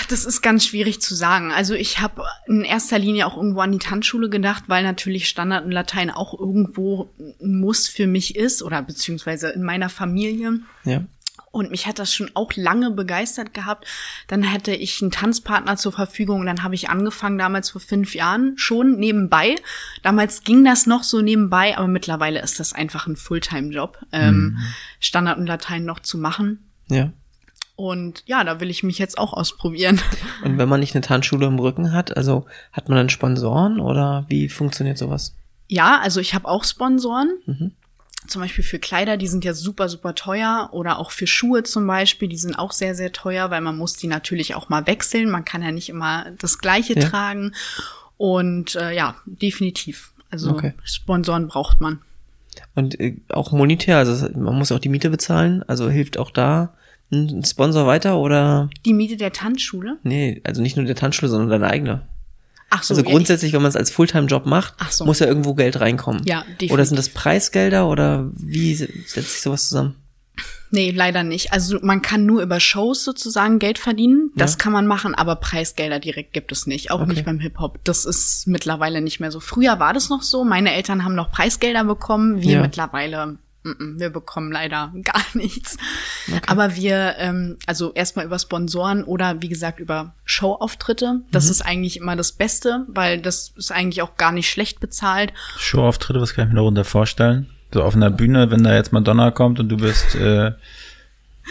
[0.08, 1.52] Das ist ganz schwierig zu sagen.
[1.52, 5.66] Also ich habe in erster Linie auch irgendwo an die Tanzschule gedacht, weil natürlich Standard
[5.66, 7.10] und Latein auch irgendwo
[7.42, 10.60] ein Muss für mich ist oder beziehungsweise in meiner Familie.
[10.84, 11.04] Ja.
[11.52, 13.88] Und mich hat das schon auch lange begeistert gehabt.
[14.28, 16.46] Dann hätte ich einen Tanzpartner zur Verfügung.
[16.46, 19.56] Dann habe ich angefangen, damals vor fünf Jahren schon nebenbei.
[20.04, 24.58] Damals ging das noch so nebenbei, aber mittlerweile ist das einfach ein Fulltime-Job, ähm,
[25.00, 26.70] Standard und Latein noch zu machen.
[26.90, 27.14] Ja.
[27.76, 30.00] Und ja, da will ich mich jetzt auch ausprobieren.
[30.44, 34.26] Und wenn man nicht eine Tanzschule im Rücken hat, also hat man dann Sponsoren oder
[34.30, 35.36] wie funktioniert sowas?
[35.68, 37.74] Ja, also ich habe auch Sponsoren.
[38.28, 40.70] Zum Beispiel für Kleider, die sind ja super, super teuer.
[40.72, 43.98] Oder auch für Schuhe zum Beispiel, die sind auch sehr, sehr teuer, weil man muss
[43.98, 45.30] die natürlich auch mal wechseln.
[45.30, 47.10] Man kann ja nicht immer das Gleiche Ja.
[47.10, 47.54] tragen.
[48.18, 50.14] Und äh, ja, definitiv.
[50.32, 50.74] Also Okay.
[50.84, 52.00] Sponsoren braucht man.
[52.74, 56.74] Und äh, auch monetär, also man muss auch die Miete bezahlen, also hilft auch da
[57.12, 58.70] ein Sponsor weiter oder?
[58.86, 59.98] Die Miete der Tanzschule?
[60.04, 62.08] Nee, also nicht nur der Tanzschule, sondern deine eigene.
[62.72, 65.06] Ach so, Also ja, grundsätzlich, wenn man es als Fulltime-Job macht, Ach so.
[65.06, 66.24] muss ja irgendwo Geld reinkommen.
[66.26, 66.72] Ja, definitiv.
[66.72, 69.96] Oder sind das Preisgelder oder wie se- setzt sich sowas zusammen?
[70.72, 71.54] Nee, leider nicht.
[71.54, 74.32] Also man kann nur über Shows sozusagen Geld verdienen.
[74.36, 74.58] Das Ja.
[74.58, 76.90] kann man machen, aber Preisgelder direkt gibt es nicht.
[76.92, 77.12] Auch Okay.
[77.12, 77.80] nicht beim Hip-Hop.
[77.86, 79.40] Das ist mittlerweile nicht mehr so.
[79.40, 80.44] Früher war das noch so.
[80.44, 82.42] Meine Eltern haben noch Preisgelder bekommen.
[82.42, 82.62] Wir Ja.
[82.62, 85.78] mittlerweile, wir bekommen leider gar nichts.
[86.48, 91.22] Aber wir, ähm, also erstmal über Sponsoren oder wie gesagt über Showauftritte.
[91.32, 95.34] Das ist eigentlich immer das Beste, weil das ist eigentlich auch gar nicht schlecht bezahlt.
[95.58, 97.48] Showauftritte, was kann ich mir darunter vorstellen?
[97.74, 100.52] So auf einer Bühne, wenn da jetzt Madonna kommt und du bist äh,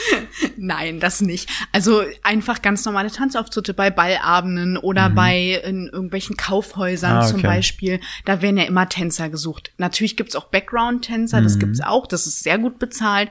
[0.57, 1.49] Nein, das nicht.
[1.73, 5.15] Also einfach ganz normale Tanzauftritte bei Ballabenden oder mhm.
[5.15, 7.31] bei in irgendwelchen Kaufhäusern ah, okay.
[7.31, 8.01] zum Beispiel.
[8.25, 9.73] Da werden ja immer Tänzer gesucht.
[9.79, 11.45] Natürlich gibt's auch Background-Tänzer, mhm.
[11.45, 12.07] das gibt's auch.
[12.07, 13.31] Das ist sehr gut bezahlt.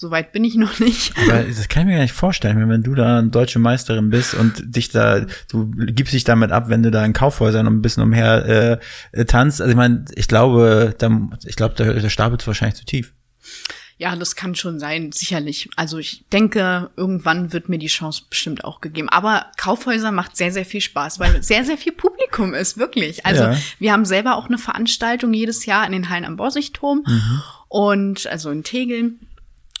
[0.00, 1.12] Soweit bin ich noch nicht.
[1.18, 4.32] Aber das kann ich mir gar nicht vorstellen, wenn du da eine deutsche Meisterin bist
[4.32, 8.02] und dich da, du gibst dich damit ab, wenn du da in Kaufhäusern ein bisschen
[8.02, 8.80] umher
[9.12, 9.60] äh, tanzt.
[9.60, 13.12] Also ich meine, ich glaube, da, ich glaube, der, der stapelt wahrscheinlich zu tief.
[14.00, 15.68] Ja, das kann schon sein, sicherlich.
[15.76, 19.10] Also ich denke, irgendwann wird mir die Chance bestimmt auch gegeben.
[19.10, 23.26] Aber Kaufhäuser macht sehr, sehr viel Spaß, weil sehr, sehr viel Publikum ist, wirklich.
[23.26, 23.58] Also ja.
[23.78, 27.42] wir haben selber auch eine Veranstaltung jedes Jahr in den Hallen am Borsigturm mhm.
[27.68, 29.18] und also in Tegeln.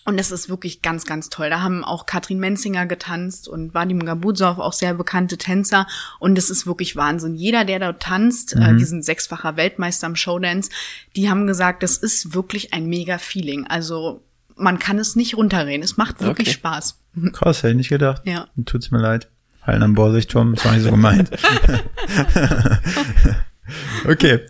[0.06, 1.50] Und das ist wirklich ganz, ganz toll.
[1.50, 5.86] Da haben auch Katrin Menzinger getanzt und Vadim Gabuzov, auch sehr bekannte Tänzer.
[6.18, 7.34] Und es ist wirklich Wahnsinn.
[7.34, 8.62] Jeder, der dort tanzt, äh, mhm.
[8.62, 10.70] äh, diesen sechsfacher Weltmeister im Showdance,
[11.16, 13.66] die haben gesagt, das ist wirklich ein mega Feeling.
[13.66, 14.22] Also
[14.56, 15.82] man kann es nicht runterreden.
[15.82, 16.56] Es macht wirklich okay.
[16.56, 16.98] Spaß.
[17.32, 18.22] Krass, hätte ich nicht gedacht.
[18.24, 18.48] Ja.
[18.64, 19.28] Tut's mir leid.
[19.62, 21.30] Hallen am Borsigturm, das war nicht so gemeint.
[24.08, 24.40] okay.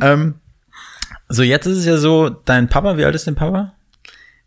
[0.00, 0.36] Ähm,
[1.28, 3.74] so, jetzt ist es ja so, dein Papa, wie alt ist dein Papa?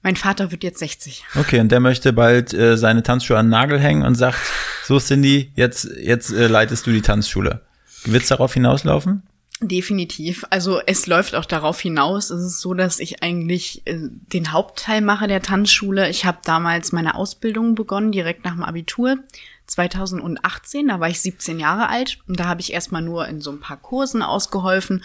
[0.03, 1.23] Mein Vater wird jetzt 60.
[1.35, 4.37] Okay, und der möchte bald äh, seine Tanzschuhe an den Nagel hängen und sagt,
[4.83, 7.61] so Cindy, jetzt, jetzt äh, leitest du die Tanzschule.
[8.03, 9.23] Wird's darauf hinauslaufen?
[9.61, 10.43] Definitiv.
[10.49, 12.31] Also es läuft auch darauf hinaus.
[12.31, 13.97] Es ist so, dass ich eigentlich äh,
[14.33, 16.09] den Hauptteil mache der Tanzschule.
[16.09, 19.17] Ich habe damals meine Ausbildung begonnen, direkt nach dem Abitur.
[19.67, 23.51] 2018, da war ich 17 Jahre alt und da habe ich erstmal nur in so
[23.51, 25.03] ein paar Kursen ausgeholfen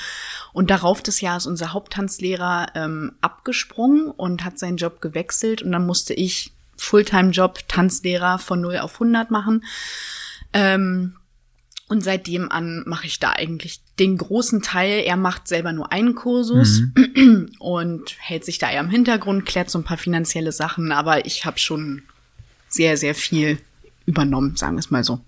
[0.52, 5.86] und darauf des Jahres unser Haupttanzlehrer ähm, abgesprungen und hat seinen Job gewechselt und dann
[5.86, 9.64] musste ich Fulltime-Job Tanzlehrer von 0 auf 100 machen.
[10.52, 11.14] Ähm,
[11.88, 15.02] und seitdem an mache ich da eigentlich den großen Teil.
[15.04, 17.50] Er macht selber nur einen Kursus mhm.
[17.58, 21.46] und hält sich da eher im Hintergrund, klärt so ein paar finanzielle Sachen, aber ich
[21.46, 22.02] habe schon
[22.68, 23.58] sehr, sehr viel
[24.08, 25.20] übernommen, sagen wir es mal so.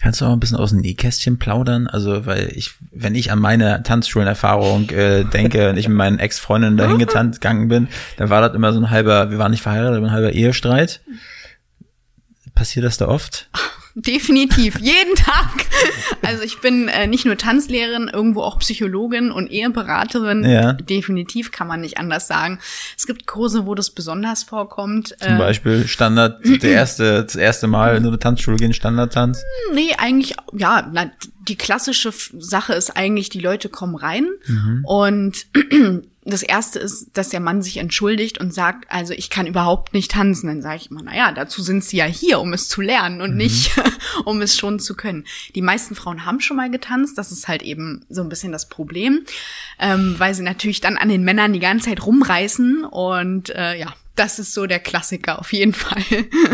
[0.00, 1.86] Kannst du auch ein bisschen aus dem Nähkästchen plaudern?
[1.86, 6.76] Also, weil ich, wenn ich an meine Tanzschulenerfahrung äh, denke und ich mit meinen Ex-Freundinnen
[6.76, 10.06] dahin gegangen bin, dann war das immer so ein halber, wir waren nicht verheiratet, aber
[10.06, 11.00] ein halber Ehestreit.
[12.54, 13.48] Passiert das da oft?
[14.00, 15.66] Definitiv, jeden Tag.
[16.22, 20.44] Also ich bin äh, nicht nur Tanzlehrerin, irgendwo auch Psychologin und Eheberaterin.
[20.44, 20.74] Ja.
[20.74, 22.60] Definitiv kann man nicht anders sagen.
[22.96, 25.16] Es gibt Kurse, wo das besonders vorkommt.
[25.20, 29.42] Zum äh, Beispiel Standard, der erste, das erste Mal in eine Tanzschule gehen, Standardtanz?
[29.74, 31.10] Nee, eigentlich, ja, na,
[31.48, 34.84] die klassische Sache ist eigentlich, die Leute kommen rein mhm.
[34.84, 35.46] und
[36.30, 40.10] das erste ist, dass der Mann sich entschuldigt und sagt, also ich kann überhaupt nicht
[40.10, 40.48] tanzen.
[40.48, 43.32] Dann sage ich immer, naja, dazu sind sie ja hier, um es zu lernen und
[43.32, 43.38] mhm.
[43.38, 43.72] nicht,
[44.24, 45.24] um es schon zu können.
[45.54, 48.68] Die meisten Frauen haben schon mal getanzt, das ist halt eben so ein bisschen das
[48.68, 49.24] Problem,
[49.78, 53.94] ähm, weil sie natürlich dann an den Männern die ganze Zeit rumreißen und äh, ja,
[54.14, 56.02] das ist so der Klassiker auf jeden Fall.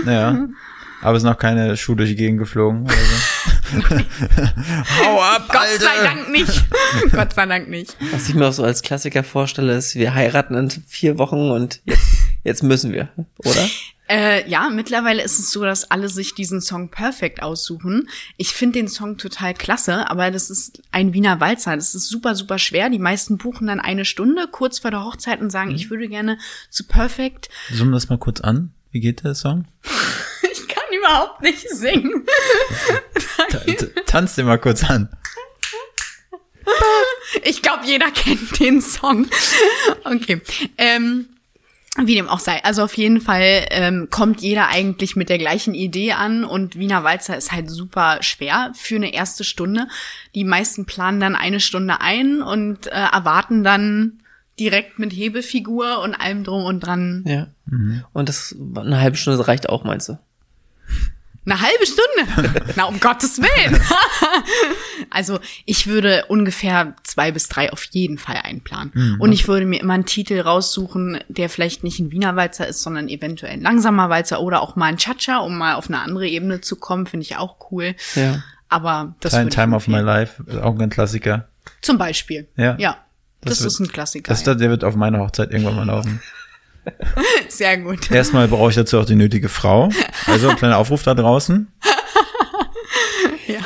[0.07, 0.49] Ja.
[1.05, 2.85] Aber es ist noch keine Schuhe durch die Gegend geflogen.
[2.85, 3.77] Oder so.
[5.05, 5.85] Hau ab, Gott Alter.
[5.85, 6.65] sei Dank nicht.
[7.13, 7.95] Gott sei Dank nicht.
[8.11, 11.83] Was ich mir auch so als Klassiker vorstelle, ist, wir heiraten in vier Wochen und
[11.85, 12.09] jetzt,
[12.43, 13.69] jetzt müssen wir, oder?
[14.09, 18.09] Äh, ja, mittlerweile ist es so, dass alle sich diesen Song perfekt aussuchen.
[18.39, 21.77] Ich finde den Song total klasse, aber das ist ein Wiener Walzer.
[21.77, 22.89] Das ist super, super schwer.
[22.89, 25.77] Die meisten buchen dann eine Stunde kurz vor der Hochzeit und sagen, mhm.
[25.77, 26.39] ich würde gerne
[26.71, 27.51] zu Perfect.
[27.71, 28.73] Summen das mal kurz an.
[28.91, 29.67] Wie geht der Song?
[31.05, 32.27] überhaupt nicht singen.
[34.07, 35.09] Tanz dir mal kurz an.
[37.43, 39.27] Ich glaube, jeder kennt den Song.
[40.05, 40.41] Okay.
[40.79, 41.27] Ähm,
[41.97, 42.63] wie dem auch sei.
[42.65, 47.05] Also auf jeden Fall ähm, kommt jeder eigentlich mit der gleichen Idee an und Wiener
[47.05, 49.87] Walzer ist halt super schwer für eine erste Stunde.
[50.35, 54.21] Die meisten planen dann eine Stunde ein und äh, erwarten dann
[54.59, 57.25] direkt mit Hebefigur und allem drum und dran.
[57.27, 57.49] Ja.
[57.67, 58.05] Mhm.
[58.13, 60.19] Und das eine halbe Stunde reicht auch, meinst du?
[61.47, 62.63] Eine halbe Stunde?
[62.77, 63.81] Na, um Gottes Willen.
[65.11, 68.93] also ich würde ungefähr zwei bis drei auf jeden Fall einplanen.
[68.95, 69.21] Mhm.
[69.21, 72.83] Und ich würde mir immer einen Titel raussuchen, der vielleicht nicht ein Wiener Walzer ist,
[72.83, 76.27] sondern eventuell ein langsamer Walzer oder auch mal ein Cha-Cha, um mal auf eine andere
[76.27, 77.95] Ebene zu kommen, finde ich auch cool.
[78.15, 78.43] Ja.
[78.71, 81.49] Aber das Time, Time of My Life, auch ein Klassiker.
[81.83, 82.49] Zum Beispiel.
[82.57, 82.77] Ja.
[82.79, 82.97] Ja.
[83.43, 84.29] Das, das wird, ist ein Klassiker.
[84.31, 84.55] Das, ja.
[84.55, 86.23] der wird auf meiner Hochzeit irgendwann mal laufen.
[87.49, 88.11] Sehr gut.
[88.11, 89.91] Erstmal brauche ich dazu auch die nötige Frau.
[90.27, 91.69] Also ein kleiner Aufruf da draußen.
[93.47, 93.61] ja.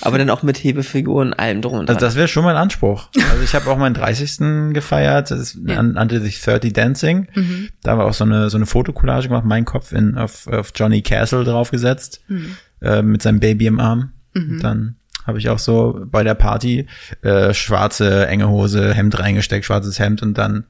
[0.00, 1.96] Aber dann auch mit Hebefiguren, allem drum und dran.
[1.96, 3.08] Also das wäre schon mein Anspruch.
[3.30, 4.72] Also ich habe auch meinen 30.
[4.72, 5.30] gefeiert.
[5.30, 5.82] Das ja.
[5.82, 7.28] nannte sich 30 Dancing.
[7.34, 7.68] Mhm.
[7.82, 11.02] Da war auch so eine so eine Fotokollage gemacht, mein Kopf in auf, auf Johnny
[11.02, 12.56] Castle draufgesetzt mhm.
[12.80, 14.12] äh, mit seinem Baby im Arm.
[14.34, 14.60] Mhm.
[14.60, 16.86] Dann habe ich auch so bei der Party
[17.22, 20.64] äh, schwarze enge Hose, Hemd reingesteckt, schwarzes Hemd und dann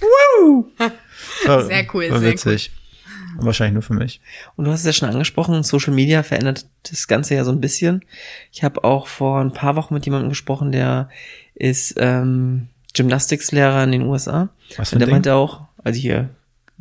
[0.00, 0.70] Woo!
[1.44, 2.70] Sehr cool, war sehr witzig.
[2.72, 3.44] cool.
[3.44, 4.20] Wahrscheinlich nur für mich.
[4.56, 7.60] Und du hast es ja schon angesprochen, Social Media verändert das Ganze ja so ein
[7.60, 8.04] bisschen.
[8.52, 11.08] Ich habe auch vor ein paar Wochen mit jemandem gesprochen, der
[11.54, 14.48] ist ähm, Gymnastikslehrer in den USA.
[14.76, 15.14] Was für Und der Ding?
[15.14, 16.30] meinte auch, also hier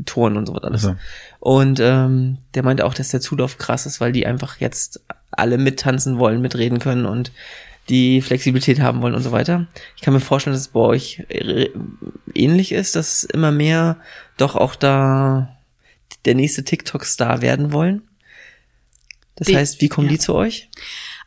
[0.05, 0.85] Touren und so was alles.
[0.85, 0.97] Also,
[1.39, 5.57] Und ähm, der meinte auch, dass der Zulauf krass ist, weil die einfach jetzt alle
[5.57, 7.31] mittanzen wollen, mitreden können und
[7.89, 9.67] die Flexibilität haben wollen und so weiter.
[9.95, 11.69] Ich kann mir vorstellen, dass es bei euch äh,
[12.33, 13.97] ähnlich ist, dass immer mehr
[14.37, 15.57] doch auch da
[16.25, 18.03] der nächste TikTok-Star werden wollen.
[19.35, 20.13] Das Die- heißt, wie kommen ja.
[20.13, 20.69] die zu euch?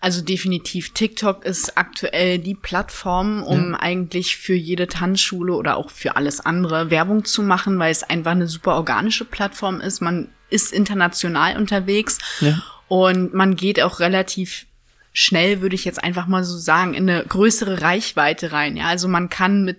[0.01, 6.17] Also definitiv, TikTok ist aktuell die Plattform, um eigentlich für jede Tanzschule oder auch für
[6.17, 10.01] alles andere Werbung zu machen, weil es einfach eine super organische Plattform ist.
[10.01, 12.61] Man ist international unterwegs Ja.
[12.89, 14.67] und man geht auch relativ
[15.13, 18.77] schnell, würde ich jetzt einfach mal so sagen, in eine größere Reichweite rein.
[18.77, 19.79] Ja, also man kann mit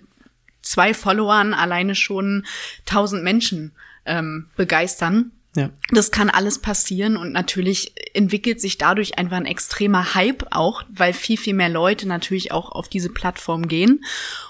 [0.62, 2.46] zwei Followern alleine schon
[2.86, 3.72] tausend Menschen
[4.06, 5.32] ähm, begeistern.
[5.56, 5.70] Ja.
[5.90, 11.12] Das kann alles passieren und natürlich entwickelt sich dadurch einfach ein extremer Hype auch, weil
[11.12, 14.04] viel, viel mehr Leute natürlich auch auf diese Plattform gehen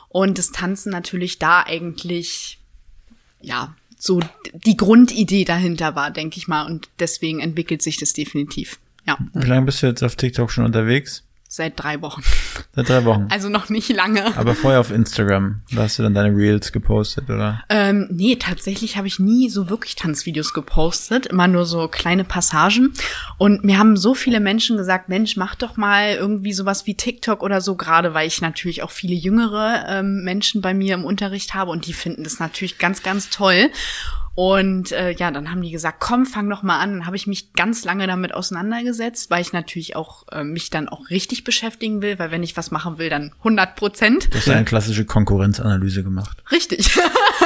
[0.08, 2.58] und das Tanzen natürlich da eigentlich,
[3.42, 4.20] ja, so
[4.52, 8.78] die Grundidee dahinter war, denke ich mal und deswegen entwickelt sich das definitiv.
[9.06, 11.24] Ja, wie lange bist du jetzt auf TikTok schon unterwegs?
[11.54, 12.22] seit drei Wochen.
[12.74, 13.28] Seit drei Wochen.
[13.30, 14.36] Also noch nicht lange.
[14.36, 15.62] Aber vorher auf Instagram.
[15.70, 17.62] Da hast du dann deine Reels gepostet, oder?
[17.68, 22.92] Ähm, nee, tatsächlich habe ich nie so wirklich Tanzvideos gepostet, immer nur so kleine Passagen.
[23.38, 27.42] Und mir haben so viele Menschen gesagt, Mensch, mach doch mal irgendwie sowas wie TikTok
[27.42, 31.54] oder so, gerade weil ich natürlich auch viele jüngere ähm, Menschen bei mir im Unterricht
[31.54, 33.70] habe und die finden das natürlich ganz, ganz toll.
[34.36, 36.92] Und äh, ja, dann haben die gesagt, komm, fang doch mal an.
[36.92, 40.88] Dann habe ich mich ganz lange damit auseinandergesetzt, weil ich natürlich auch äh, mich dann
[40.88, 44.34] auch richtig beschäftigen will, weil wenn ich was machen will, dann 100 Prozent.
[44.34, 46.42] Du hast eine klassische Konkurrenzanalyse gemacht.
[46.50, 46.90] Richtig.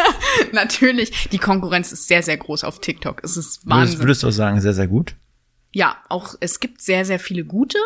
[0.53, 1.29] Natürlich.
[1.29, 3.23] Die Konkurrenz ist sehr, sehr groß auf TikTok.
[3.23, 3.99] Es ist Würdest, Wahnsinn.
[4.01, 5.15] würdest du auch sagen, sehr, sehr gut?
[5.73, 7.79] Ja, auch es gibt sehr, sehr viele gute.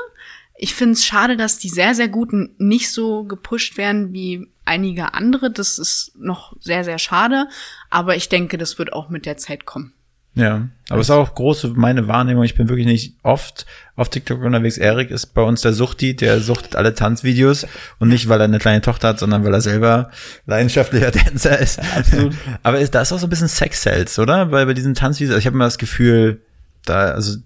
[0.63, 5.13] Ich finde es schade, dass die sehr, sehr guten nicht so gepusht werden wie einige
[5.13, 5.51] andere.
[5.51, 7.49] Das ist noch sehr, sehr schade.
[7.91, 9.93] Aber ich denke, das wird auch mit der Zeit kommen.
[10.37, 12.45] Ja, aber es ist auch große meine Wahrnehmung.
[12.45, 14.79] Ich bin wirklich nicht oft auf TikTok unterwegs.
[14.79, 17.67] Erik ist bei uns der Suchti, der suchtet alle Tanzvideos
[17.99, 20.13] und nicht, weil er eine kleine Tochter hat, sondern weil er selber
[20.47, 21.81] leidenschaftlicher Tänzer ist.
[21.81, 22.35] Absolut.
[22.63, 24.53] aber ist, da ist auch so ein bisschen Sex-Sales, oder?
[24.53, 26.41] Weil bei diesen Tanzvideos, also ich habe immer das Gefühl,
[26.85, 27.39] da, also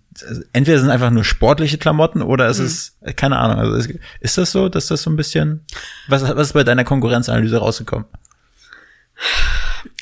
[0.53, 4.53] entweder sind einfach nur sportliche Klamotten oder es ist, keine Ahnung, also ist, ist das
[4.53, 5.65] so, dass das so ein bisschen,
[6.09, 8.07] was, was ist bei deiner Konkurrenzanalyse rausgekommen?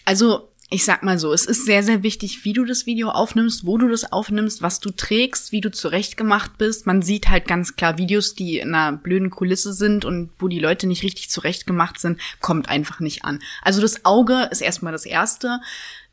[0.05, 3.65] Also, ich sag mal so, es ist sehr, sehr wichtig, wie du das Video aufnimmst,
[3.65, 6.87] wo du das aufnimmst, was du trägst, wie du zurechtgemacht bist.
[6.87, 10.59] Man sieht halt ganz klar Videos, die in einer blöden Kulisse sind und wo die
[10.59, 13.41] Leute nicht richtig zurechtgemacht sind, kommt einfach nicht an.
[13.63, 15.61] Also das Auge ist erstmal das Erste.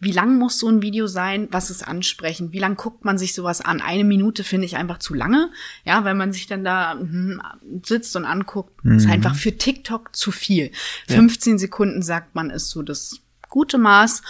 [0.01, 1.47] Wie lang muss so ein Video sein?
[1.51, 2.51] Was ist ansprechend?
[2.53, 3.81] Wie lang guckt man sich sowas an?
[3.81, 5.51] Eine Minute finde ich einfach zu lange.
[5.85, 7.39] Ja, weil man sich dann da hm,
[7.83, 10.71] sitzt und anguckt, ist einfach für TikTok zu viel.
[11.07, 14.23] 15 Sekunden sagt man ist so das gute Maß.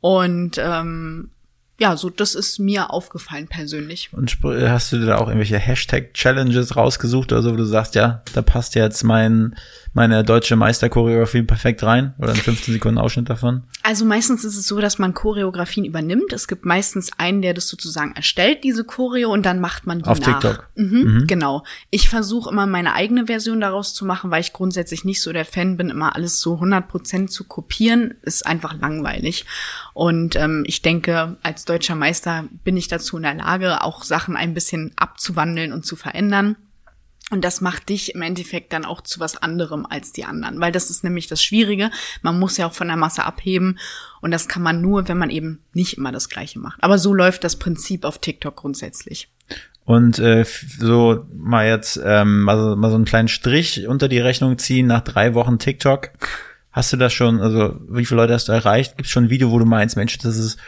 [0.00, 1.30] Und ähm,
[1.78, 4.10] ja, so das ist mir aufgefallen persönlich.
[4.12, 8.42] Und hast du da auch irgendwelche Hashtag-Challenges rausgesucht oder so, wo du sagst, ja, da
[8.42, 9.56] passt jetzt mein,
[9.96, 12.14] meine deutsche Meisterchoreografie perfekt rein?
[12.18, 13.62] Oder ein 15 Sekunden Ausschnitt davon?
[13.82, 16.34] Also meistens ist es so, dass man Choreografien übernimmt.
[16.34, 20.04] Es gibt meistens einen, der das sozusagen erstellt, diese Choreo, und dann macht man die
[20.04, 20.40] Auf nach.
[20.40, 20.68] TikTok.
[20.76, 21.64] Mhm, Genau.
[21.90, 25.46] Ich versuche immer meine eigene Version daraus zu machen, weil ich grundsätzlich nicht so der
[25.46, 28.14] Fan bin, immer alles so 100% zu kopieren.
[28.20, 29.46] Ist einfach langweilig.
[29.94, 34.36] Und ähm, ich denke, als deutscher Meister bin ich dazu in der Lage, auch Sachen
[34.36, 36.56] ein bisschen abzuwandeln und zu verändern.
[37.32, 40.70] Und das macht dich im Endeffekt dann auch zu was anderem als die anderen, weil
[40.70, 41.90] das ist nämlich das Schwierige.
[42.22, 43.80] Man muss ja auch von der Masse abheben
[44.20, 46.82] und das kann man nur, wenn man eben nicht immer das Gleiche macht.
[46.84, 49.28] Aber so läuft das Prinzip auf TikTok grundsätzlich.
[49.84, 50.44] Und äh,
[50.78, 54.86] so mal jetzt ähm, mal, so, mal so einen kleinen Strich unter die Rechnung ziehen
[54.86, 56.10] nach drei Wochen TikTok.
[56.70, 58.96] Hast du das schon, also wie viele Leute hast du erreicht?
[58.96, 60.58] Gibt es schon ein Video, wo du meinst, Mensch, das ist,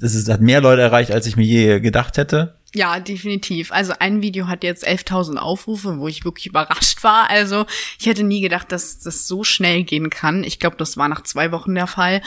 [0.00, 2.54] das ist, hat mehr Leute erreicht, als ich mir je gedacht hätte?
[2.74, 3.70] Ja, definitiv.
[3.70, 7.28] Also ein Video hat jetzt 11.000 Aufrufe, wo ich wirklich überrascht war.
[7.28, 7.66] Also
[7.98, 10.42] ich hätte nie gedacht, dass das so schnell gehen kann.
[10.42, 12.22] Ich glaube, das war nach zwei Wochen der Fall.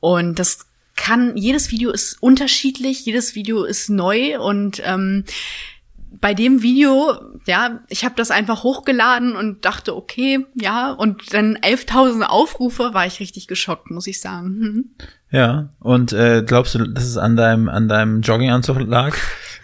[0.00, 5.24] Und das kann, jedes Video ist unterschiedlich, jedes Video ist neu und ähm,
[6.20, 7.14] bei dem Video,
[7.46, 13.06] ja, ich habe das einfach hochgeladen und dachte, okay, ja, und dann 11.000 Aufrufe, war
[13.06, 14.48] ich richtig geschockt, muss ich sagen.
[14.58, 14.84] Mhm.
[15.30, 15.68] Ja.
[15.80, 19.16] Und äh, glaubst du, dass es an deinem, an deinem Jogginganzug lag?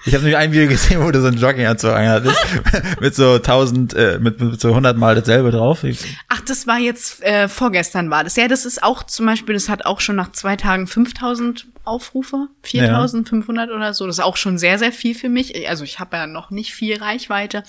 [0.04, 2.36] Ich habe nämlich ein Video gesehen, wo du so einen Jogginganzug anhattest,
[3.00, 5.84] mit so 1000, äh, mit, mit so 100 Mal dasselbe drauf.
[6.28, 8.36] Ach, das war jetzt, äh, vorgestern war das.
[8.36, 12.48] Ja, das ist auch zum Beispiel, das hat auch schon nach zwei Tagen 5000 Aufrufe,
[12.62, 13.74] 4500 ja.
[13.74, 14.06] oder so.
[14.06, 15.68] Das ist auch schon sehr, sehr viel für mich.
[15.68, 17.64] Also ich habe ja noch nicht viel Reichweite.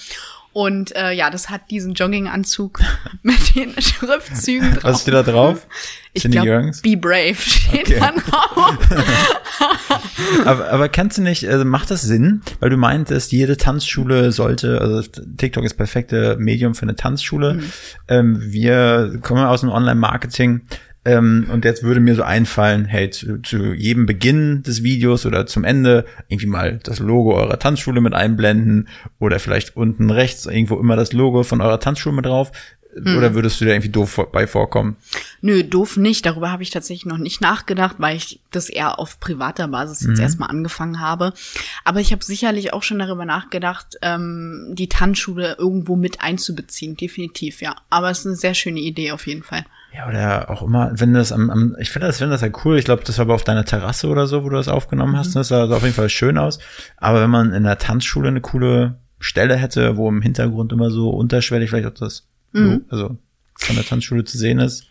[0.54, 2.80] Und äh, ja, das hat diesen Jogginganzug
[3.24, 4.84] mit den Schriftzügen drauf.
[4.84, 5.68] Was steht da drauf?
[6.14, 8.00] Ich glaube, Be Brave steht okay.
[8.00, 8.78] da drauf.
[10.46, 12.44] aber, aber kannst du nicht, also macht das Sinn?
[12.60, 17.56] Weil du meintest, jede Tanzschule sollte, also TikTok ist perfekte Medium für eine Tanzschule.
[17.56, 17.72] Mhm.
[18.08, 20.62] Ähm, wir kommen aus dem Online-Marketing.
[21.06, 25.46] Ähm, und jetzt würde mir so einfallen, hey, zu, zu jedem Beginn des Videos oder
[25.46, 28.88] zum Ende irgendwie mal das Logo eurer Tanzschule mit einblenden
[29.20, 32.52] oder vielleicht unten rechts irgendwo immer das Logo von eurer Tanzschule mit drauf.
[32.96, 33.18] Hm.
[33.18, 34.98] Oder würdest du da irgendwie doof bei vorkommen?
[35.42, 36.26] Nö, doof nicht.
[36.26, 40.18] Darüber habe ich tatsächlich noch nicht nachgedacht, weil ich das eher auf privater Basis jetzt
[40.18, 40.24] mhm.
[40.24, 41.34] erstmal angefangen habe.
[41.84, 46.96] Aber ich habe sicherlich auch schon darüber nachgedacht, ähm, die Tanzschule irgendwo mit einzubeziehen.
[46.96, 47.76] Definitiv, ja.
[47.90, 49.66] Aber es ist eine sehr schöne Idee auf jeden Fall.
[49.96, 52.78] Ja, oder auch immer, wenn das am, am ich finde das, finde das halt cool.
[52.78, 55.30] Ich glaube, das war aber auf deiner Terrasse oder so, wo du das aufgenommen hast.
[55.30, 55.34] Mhm.
[55.36, 56.60] Das sah, sah auf jeden Fall schön aus.
[56.98, 61.10] Aber wenn man in der Tanzschule eine coole Stelle hätte, wo im Hintergrund immer so
[61.10, 62.86] unterschwellig vielleicht auch das, mhm.
[62.90, 63.18] also
[63.56, 64.88] von der Tanzschule zu sehen ist.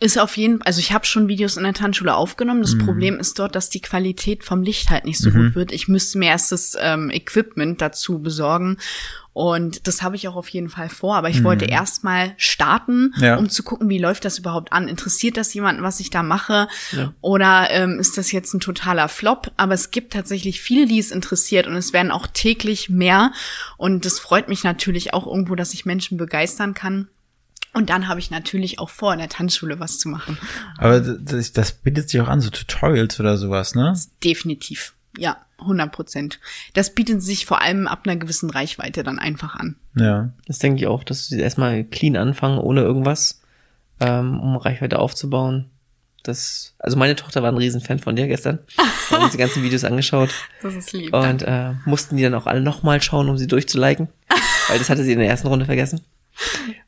[0.00, 2.62] Ist auf jeden Fall, also ich habe schon Videos in der Tanzschule aufgenommen.
[2.62, 2.84] Das mhm.
[2.84, 5.46] Problem ist dort, dass die Qualität vom Licht halt nicht so mhm.
[5.46, 5.72] gut wird.
[5.72, 8.78] Ich müsste mir erst das ähm, Equipment dazu besorgen.
[9.32, 11.16] Und das habe ich auch auf jeden Fall vor.
[11.16, 11.44] Aber ich mhm.
[11.44, 13.36] wollte erst mal starten, ja.
[13.36, 14.86] um zu gucken, wie läuft das überhaupt an?
[14.86, 16.68] Interessiert das jemanden, was ich da mache?
[16.92, 17.12] Ja.
[17.20, 19.50] Oder ähm, ist das jetzt ein totaler Flop?
[19.56, 23.32] Aber es gibt tatsächlich viele, die es interessiert und es werden auch täglich mehr.
[23.76, 27.08] Und das freut mich natürlich auch irgendwo, dass ich Menschen begeistern kann.
[27.78, 30.36] Und dann habe ich natürlich auch vor, in der Tanzschule was zu machen.
[30.78, 33.96] Aber das, das bietet sich auch an, so Tutorials oder sowas, ne?
[34.24, 34.94] Definitiv.
[35.16, 36.40] Ja, 100 Prozent.
[36.74, 39.76] Das bietet sich vor allem ab einer gewissen Reichweite dann einfach an.
[39.94, 40.30] Ja.
[40.48, 43.42] Das denke ich auch, dass sie erstmal clean anfangen, ohne irgendwas,
[44.00, 45.70] ähm, um Reichweite aufzubauen.
[46.24, 48.58] Das, also meine Tochter war ein Riesenfan von dir gestern.
[49.08, 50.30] Wir haben uns die ganzen Videos angeschaut.
[50.62, 51.14] Das ist lieb.
[51.14, 54.08] Und äh, mussten die dann auch alle nochmal schauen, um sie durchzuliken.
[54.68, 56.00] weil das hatte sie in der ersten Runde vergessen.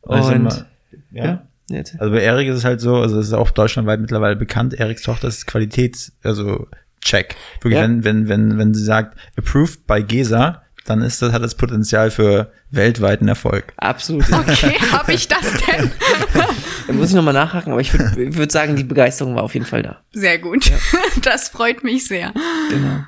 [0.02, 0.69] Und mal,
[1.10, 1.24] ja.
[1.70, 1.82] ja.
[1.98, 5.02] Also bei Erik ist es halt so, also es ist auch deutschlandweit mittlerweile bekannt, Eriks
[5.02, 6.66] Tochter ist Qualitäts, also
[7.00, 7.36] check.
[7.60, 7.82] Wirklich, ja.
[7.82, 12.10] wenn, wenn, wenn, wenn sie sagt, approved by GESA, dann ist das, hat das Potenzial
[12.10, 13.72] für weltweiten Erfolg.
[13.76, 14.24] Absolut.
[14.32, 15.90] Okay, habe ich das denn?
[16.86, 19.66] da muss ich nochmal nachhaken, aber ich würde würd sagen, die Begeisterung war auf jeden
[19.66, 20.02] Fall da.
[20.12, 20.68] Sehr gut.
[20.68, 20.76] Ja.
[21.22, 22.32] Das freut mich sehr.
[22.70, 23.04] Genau.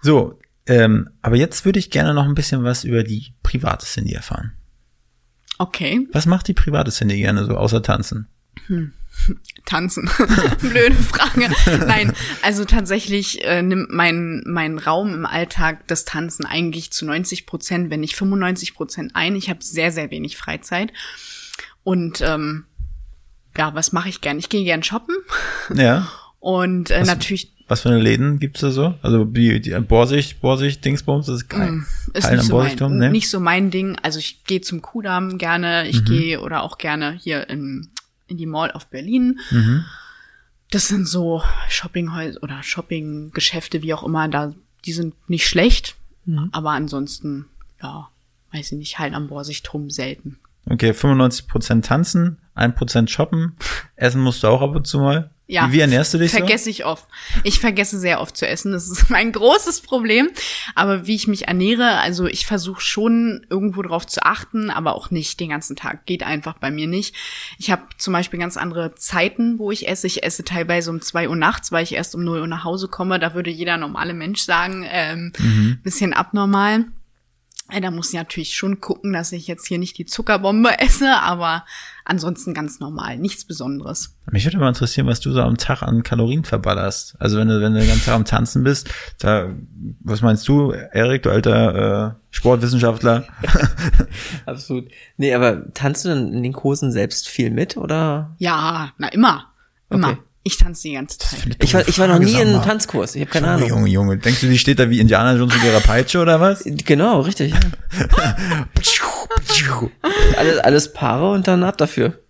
[0.00, 4.14] So, ähm, aber jetzt würde ich gerne noch ein bisschen was über die private Cindy
[4.14, 4.52] erfahren.
[5.58, 6.06] Okay.
[6.12, 8.28] Was macht die private Cindy gerne so, außer tanzen?
[8.66, 8.92] Hm.
[9.64, 10.08] Tanzen.
[10.60, 11.50] Blöde Frage.
[11.86, 17.46] Nein, also tatsächlich äh, nimmt mein, mein Raum im Alltag das Tanzen eigentlich zu 90
[17.46, 19.34] Prozent, wenn nicht 95 Prozent ein.
[19.34, 20.92] Ich habe sehr, sehr wenig Freizeit.
[21.82, 22.66] Und ähm,
[23.56, 24.38] ja, was mache ich gern?
[24.38, 25.16] Ich gehe gern shoppen.
[25.74, 26.08] Ja.
[26.38, 27.55] Und äh, was, natürlich.
[27.68, 28.94] Was für eine Läden gibt's da so?
[29.02, 33.08] Also die, die Borsicht, Borsicht, Dingsbums, das ist kein mm, ist nicht so, mein, nee?
[33.10, 33.98] nicht so mein Ding.
[34.02, 36.04] Also ich gehe zum Kudamm gerne, ich mhm.
[36.04, 37.88] gehe oder auch gerne hier in
[38.26, 39.40] in die Mall auf Berlin.
[39.50, 39.84] Mhm.
[40.70, 44.52] Das sind so Shoppinghäuser oder Shoppinggeschäfte, wie auch immer, da,
[44.84, 46.48] die sind nicht schlecht, mhm.
[46.52, 47.46] aber ansonsten,
[47.82, 48.08] ja,
[48.52, 50.38] weiß ich nicht, halt am Borsigtum selten.
[50.68, 53.56] Okay, 95% tanzen, 1% shoppen,
[53.96, 55.30] essen musst du auch ab und zu mal.
[55.48, 56.70] Ja, wie, ernährst du dich vergesse so?
[56.70, 57.06] ich oft.
[57.44, 58.72] Ich vergesse sehr oft zu essen.
[58.72, 60.28] Das ist mein großes Problem.
[60.74, 65.12] Aber wie ich mich ernähre, also ich versuche schon irgendwo drauf zu achten, aber auch
[65.12, 66.04] nicht den ganzen Tag.
[66.04, 67.14] Geht einfach bei mir nicht.
[67.58, 70.08] Ich habe zum Beispiel ganz andere Zeiten, wo ich esse.
[70.08, 72.88] Ich esse teilweise um zwei Uhr nachts, weil ich erst um null Uhr nach Hause
[72.88, 73.20] komme.
[73.20, 75.78] Da würde jeder normale Mensch sagen, ähm, mhm.
[75.84, 76.86] bisschen abnormal.
[77.72, 81.20] Ja, da muss ich natürlich schon gucken, dass ich jetzt hier nicht die Zuckerbombe esse,
[81.20, 81.64] aber
[82.04, 84.16] ansonsten ganz normal, nichts Besonderes.
[84.30, 87.16] Mich würde mal interessieren, was du so am Tag an Kalorien verballerst.
[87.18, 89.50] Also wenn du, wenn du den ganzen Tag am Tanzen bist, da,
[90.00, 93.24] was meinst du, Erik, du alter äh, Sportwissenschaftler?
[94.46, 94.88] Absolut.
[95.16, 98.36] Nee, aber tanzt du denn in den Kursen selbst viel mit, oder?
[98.38, 99.52] Ja, na immer.
[99.90, 100.10] Immer.
[100.10, 100.18] Okay.
[100.46, 101.56] Ich tanze die ganze Zeit.
[101.60, 103.16] Ich war, ich war noch nie in einem Tanzkurs.
[103.16, 103.68] Ich habe keine Junge, Ahnung.
[103.68, 104.18] Junge, Junge.
[104.18, 106.62] Denkst du, die steht da wie Indianer Jones mit ihrer Peitsche oder was?
[106.64, 107.52] Genau, richtig.
[110.36, 112.20] alles, alles Paare und dann ab dafür.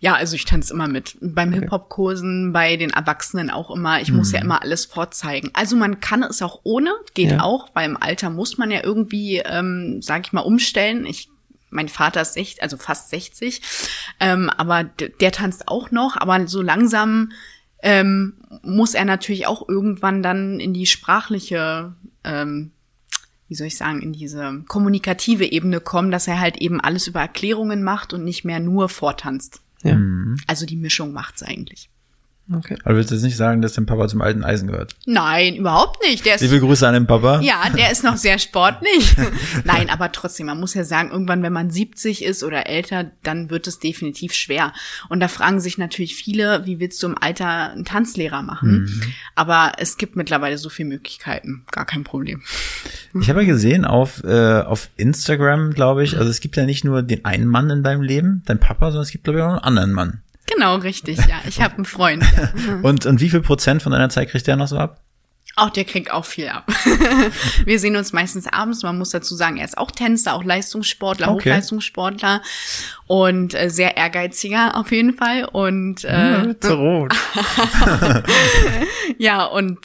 [0.00, 1.16] Ja, also ich tanze immer mit.
[1.22, 1.60] Beim okay.
[1.60, 4.02] Hip-Hop-Kursen, bei den Erwachsenen auch immer.
[4.02, 4.16] Ich hm.
[4.16, 4.44] muss ja mhm.
[4.44, 5.48] immer alles vorzeigen.
[5.54, 7.40] Also man kann es auch ohne, geht ja.
[7.40, 11.06] auch, weil im Alter muss man ja irgendwie, ähm, sag ich mal, umstellen.
[11.06, 11.30] Ich
[11.72, 13.60] mein Vater ist echt, also fast 60,
[14.20, 17.32] ähm, aber der tanzt auch noch, aber so langsam
[17.82, 21.94] ähm, muss er natürlich auch irgendwann dann in die sprachliche
[22.24, 22.72] ähm,
[23.52, 27.20] wie soll ich sagen, in diese kommunikative Ebene kommen, dass er halt eben alles über
[27.20, 29.60] Erklärungen macht und nicht mehr nur vortanzt.
[29.82, 30.00] Ja.
[30.46, 31.90] Also die Mischung macht's eigentlich.
[32.56, 32.76] Okay.
[32.84, 34.94] Aber willst du jetzt nicht sagen, dass dein Papa zum alten Eisen gehört?
[35.06, 36.24] Nein, überhaupt nicht.
[36.26, 37.40] Der ist Liebe Grüße an den Papa.
[37.40, 39.16] Ja, der ist noch sehr sportlich.
[39.64, 43.50] Nein, aber trotzdem, man muss ja sagen, irgendwann, wenn man 70 ist oder älter, dann
[43.50, 44.72] wird es definitiv schwer.
[45.08, 49.12] Und da fragen sich natürlich viele, wie willst du im Alter einen Tanzlehrer machen?
[49.34, 51.64] Aber es gibt mittlerweile so viele Möglichkeiten.
[51.70, 52.42] Gar kein Problem.
[53.20, 56.84] Ich habe ja gesehen auf, äh, auf Instagram, glaube ich, also es gibt ja nicht
[56.84, 59.50] nur den einen Mann in deinem Leben, dein Papa, sondern es gibt, glaube ich, auch
[59.50, 60.22] einen anderen Mann.
[60.54, 61.40] Genau, richtig, ja.
[61.48, 62.24] Ich habe einen Freund.
[62.36, 62.74] Ja.
[62.82, 65.00] Und, und wie viel Prozent von deiner Zeit kriegt der noch so ab?
[65.54, 66.66] Auch der kriegt auch viel ab.
[67.66, 68.82] Wir sehen uns meistens abends.
[68.82, 71.50] Man muss dazu sagen, er ist auch Tänzer, auch Leistungssportler, Okay.
[71.50, 72.40] Hochleistungssportler
[73.06, 75.44] und äh, sehr ehrgeiziger auf jeden Fall.
[75.44, 77.14] Und äh, zu rot.
[79.18, 79.78] ja, und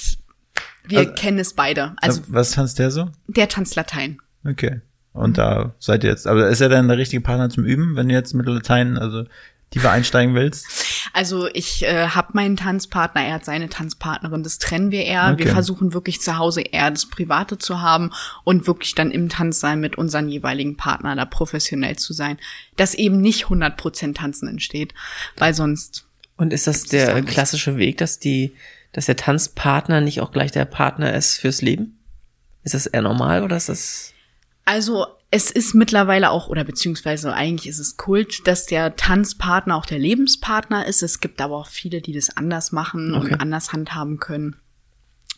[0.86, 1.94] wir Also- kennen es beide.
[2.02, 3.10] Also Was tanzt der so?
[3.28, 4.20] der tanzt Latein.
[4.46, 4.82] Okay.
[5.14, 8.08] Und da seid ihr jetzt, aber ist er dann der richtige Partner zum Üben, wenn
[8.08, 9.26] du jetzt mit Latein, also
[9.72, 10.66] tiefer einsteigen willst?
[11.14, 15.32] Also ich äh, habe meinen Tanzpartner, er hat seine Tanzpartnerin, das trennen wir eher.
[15.34, 15.46] Okay.
[15.46, 18.12] Wir versuchen wirklich zu Hause eher das Private zu haben
[18.44, 22.38] und wirklich dann im Tanzsaal mit unseren jeweiligen Partner da professionell zu sein,
[22.76, 24.94] dass eben nicht 100% Tanzen entsteht,
[25.38, 26.06] weil sonst
[26.38, 28.56] Und ist das der klassische Weg, dass die,
[28.94, 32.00] dass der Tanzpartner nicht auch gleich der Partner ist fürs Leben?
[32.64, 34.14] Ist das eher normal oder ist das?
[34.66, 39.86] Also es ist mittlerweile auch, oder beziehungsweise eigentlich ist es Kult, dass der Tanzpartner auch
[39.86, 41.04] der Lebenspartner ist.
[41.04, 43.34] Es gibt aber auch viele, die das anders machen Okay.
[43.34, 44.56] und anders handhaben können.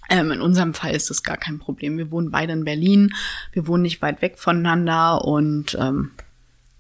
[0.10, 1.98] Ähm, in unserem Fall ist das gar kein Problem.
[1.98, 3.14] Wir wohnen beide in Berlin,
[3.52, 6.12] wir wohnen nicht weit weg voneinander und ähm,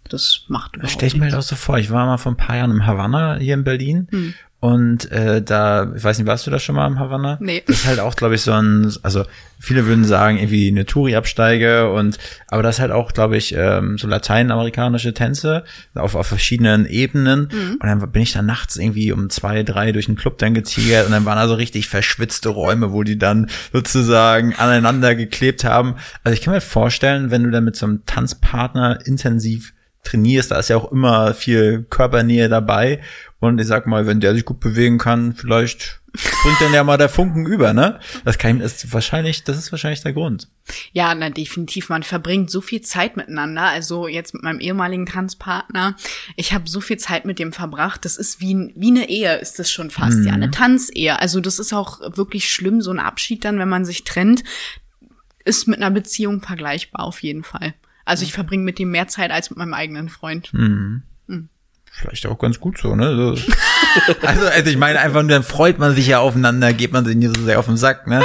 [0.07, 1.78] das macht Das überhaupt stelle ich mir halt auch so vor.
[1.78, 4.07] Ich war mal vor ein paar Jahren im Havanna hier in Berlin.
[4.12, 4.34] Hm.
[4.62, 7.38] Und äh, da, ich weiß nicht, warst du da schon mal im Havanna?
[7.39, 7.64] Nee.
[7.66, 9.24] Das ist halt auch, glaube ich, so ein, also
[9.57, 13.97] viele würden sagen, irgendwie eine Touri-Absteige und aber das ist halt auch, glaube ich, ähm,
[13.97, 15.64] so lateinamerikanische Tänze
[15.95, 17.49] auf, auf verschiedenen Ebenen.
[17.51, 17.78] Mhm.
[17.82, 21.05] Und dann bin ich da nachts irgendwie um zwei, drei durch den Club dann getigert
[21.05, 25.95] und dann waren da so richtig verschwitzte Räume, wo die dann sozusagen aneinander geklebt haben.
[26.26, 29.74] Also ich kann mir vorstellen, wenn du dann mit so einem Tanzpartner intensiv
[30.04, 33.02] trainierst, da ist ja auch immer viel Körpernähe dabei.
[33.39, 36.02] Und ich sag mal, wenn der sich gut bewegen kann, vielleicht
[36.41, 38.00] bringt dann ja mal der Funken über, ne?
[38.26, 40.50] Das kann ist wahrscheinlich, das ist wahrscheinlich der Grund.
[40.91, 41.89] Ja, na definitiv.
[41.89, 43.64] Man verbringt so viel Zeit miteinander.
[43.64, 45.95] Also jetzt mit meinem ehemaligen Tanzpartner.
[46.36, 48.04] Ich habe so viel Zeit mit dem verbracht.
[48.06, 50.26] Das ist wie, wie eine Ehe, ist das schon fast.
[50.26, 51.20] Ja, eine Tanzehe.
[51.20, 54.43] Also das ist auch wirklich schlimm, so ein Abschied dann, wenn man sich trennt,
[55.45, 57.74] ist mit einer Beziehung vergleichbar auf jeden Fall.
[58.10, 60.51] Also ich verbringe mit dem mehr Zeit als mit meinem eigenen Freund.
[61.91, 63.16] Vielleicht auch ganz gut so, ne?
[63.16, 63.36] So.
[64.22, 67.16] Also, also ich meine einfach, nur, dann freut man sich ja aufeinander, geht man sich
[67.16, 68.24] nicht so sehr auf den Sack, ne?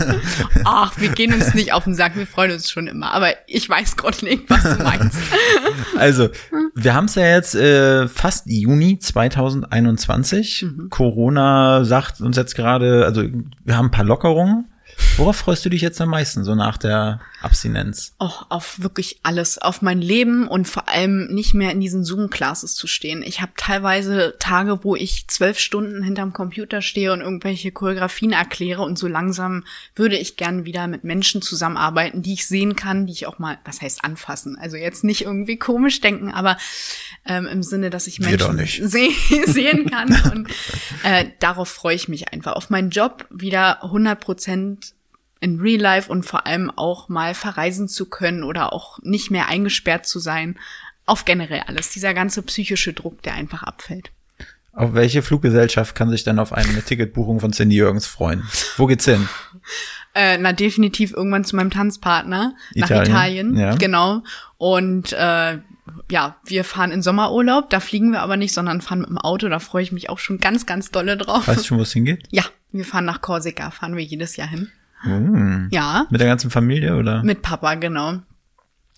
[0.64, 3.12] Ach, wir gehen uns nicht auf den Sack, wir freuen uns schon immer.
[3.12, 5.18] Aber ich weiß gerade nicht, was du meinst.
[5.98, 6.30] Also,
[6.74, 10.66] wir haben es ja jetzt äh, fast Juni 2021.
[10.90, 13.22] Corona sagt uns jetzt gerade, also
[13.64, 14.70] wir haben ein paar Lockerungen.
[15.16, 18.14] Worauf freust du dich jetzt am meisten, so nach der Abstinenz?
[18.18, 22.74] Oh, auf wirklich alles, auf mein Leben und vor allem nicht mehr in diesen Zoom-Classes
[22.74, 23.22] zu stehen.
[23.22, 28.82] Ich habe teilweise Tage, wo ich zwölf Stunden hinterm Computer stehe und irgendwelche Choreografien erkläre
[28.82, 29.64] und so langsam
[29.94, 33.58] würde ich gern wieder mit Menschen zusammenarbeiten, die ich sehen kann, die ich auch mal,
[33.64, 34.58] was heißt anfassen?
[34.58, 36.56] Also jetzt nicht irgendwie komisch denken, aber
[37.26, 39.10] ähm, im Sinne, dass ich Menschen seh
[39.46, 40.48] sehen kann und
[41.02, 42.52] äh, darauf freue ich mich einfach.
[42.52, 44.94] Auf meinen Job wieder 100 Prozent
[45.44, 49.46] in Real Life und vor allem auch mal verreisen zu können oder auch nicht mehr
[49.46, 50.58] eingesperrt zu sein.
[51.04, 51.90] Auf generell alles.
[51.90, 54.10] Dieser ganze psychische Druck, der einfach abfällt.
[54.72, 58.42] Auf welche Fluggesellschaft kann sich dann auf eine Ticketbuchung von Cindy Jürgens freuen?
[58.78, 59.28] Wo geht's hin?
[60.14, 63.56] Äh, na, definitiv irgendwann zu meinem Tanzpartner nach Italien, Italien.
[63.56, 63.74] ja.
[63.74, 64.22] Genau.
[64.56, 65.58] Und äh,
[66.10, 69.50] ja, wir fahren in Sommerurlaub, da fliegen wir aber nicht, sondern fahren mit dem Auto.
[69.50, 71.46] Da freue ich mich auch schon ganz, ganz dolle drauf.
[71.46, 72.26] Weißt du schon, wo es hingeht?
[72.30, 74.70] Ja, wir fahren nach Korsika, fahren wir jedes Jahr hin.
[75.04, 75.68] Hm.
[75.70, 77.22] Ja, Mit der ganzen Familie oder?
[77.22, 78.20] mit Papa, genau.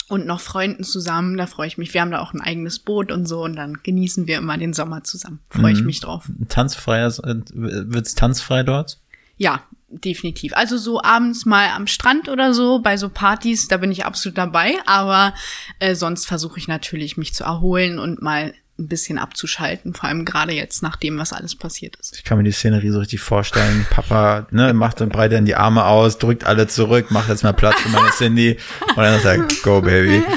[0.09, 1.93] Und noch Freunden zusammen, da freue ich mich.
[1.93, 4.73] Wir haben da auch ein eigenes Boot und so und dann genießen wir immer den
[4.73, 5.41] Sommer zusammen.
[5.51, 6.31] Freue ich mich drauf.
[6.49, 7.13] Tanzfreier,
[7.53, 9.01] wird's tanzfrei dort?
[9.37, 10.53] Ja, definitiv.
[10.55, 14.39] Also so abends mal am Strand oder so, bei so Partys, da bin ich absolut
[14.39, 14.75] dabei.
[14.87, 15.35] Aber
[15.81, 19.95] äh, sonst versuche ich natürlich, mich zu erholen und mal ein bisschen abzuschalten.
[19.95, 22.17] Vor allem gerade jetzt, nach dem, was alles passiert ist.
[22.17, 23.87] Ich kann mir die Szenerie so richtig vorstellen.
[23.91, 27.53] Papa, ne, macht dann breit dann die Arme aus, drückt alle zurück, macht jetzt mal
[27.53, 28.59] Platz für meine Cindy
[28.89, 30.23] und dann sagt, go baby.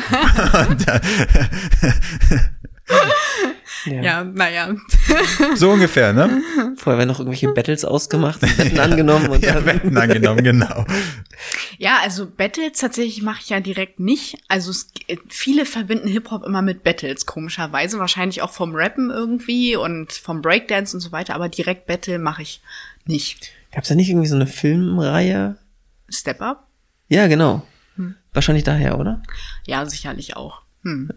[3.86, 4.76] Ja, ja naja.
[5.56, 6.42] So ungefähr, ne?
[6.78, 8.84] Vorher werden noch irgendwelche Battles ausgemacht, Wetten ja.
[8.84, 10.86] angenommen und ja, dann Wetten angenommen, genau.
[11.78, 14.38] Ja, also Battles tatsächlich mache ich ja direkt nicht.
[14.48, 14.92] Also es,
[15.28, 18.00] viele verbinden Hip-Hop immer mit Battles, komischerweise.
[18.00, 22.42] Wahrscheinlich auch vom Rappen irgendwie und vom Breakdance und so weiter, aber direkt Battle mache
[22.42, 22.62] ich
[23.06, 23.52] nicht.
[23.72, 25.58] Gab's da nicht irgendwie so eine Filmreihe?
[26.10, 26.68] Step Up?
[27.08, 27.66] Ja, genau.
[27.96, 28.16] Hm.
[28.34, 29.22] Wahrscheinlich daher, oder?
[29.66, 30.62] Ja, sicherlich auch.
[30.84, 31.12] Hm.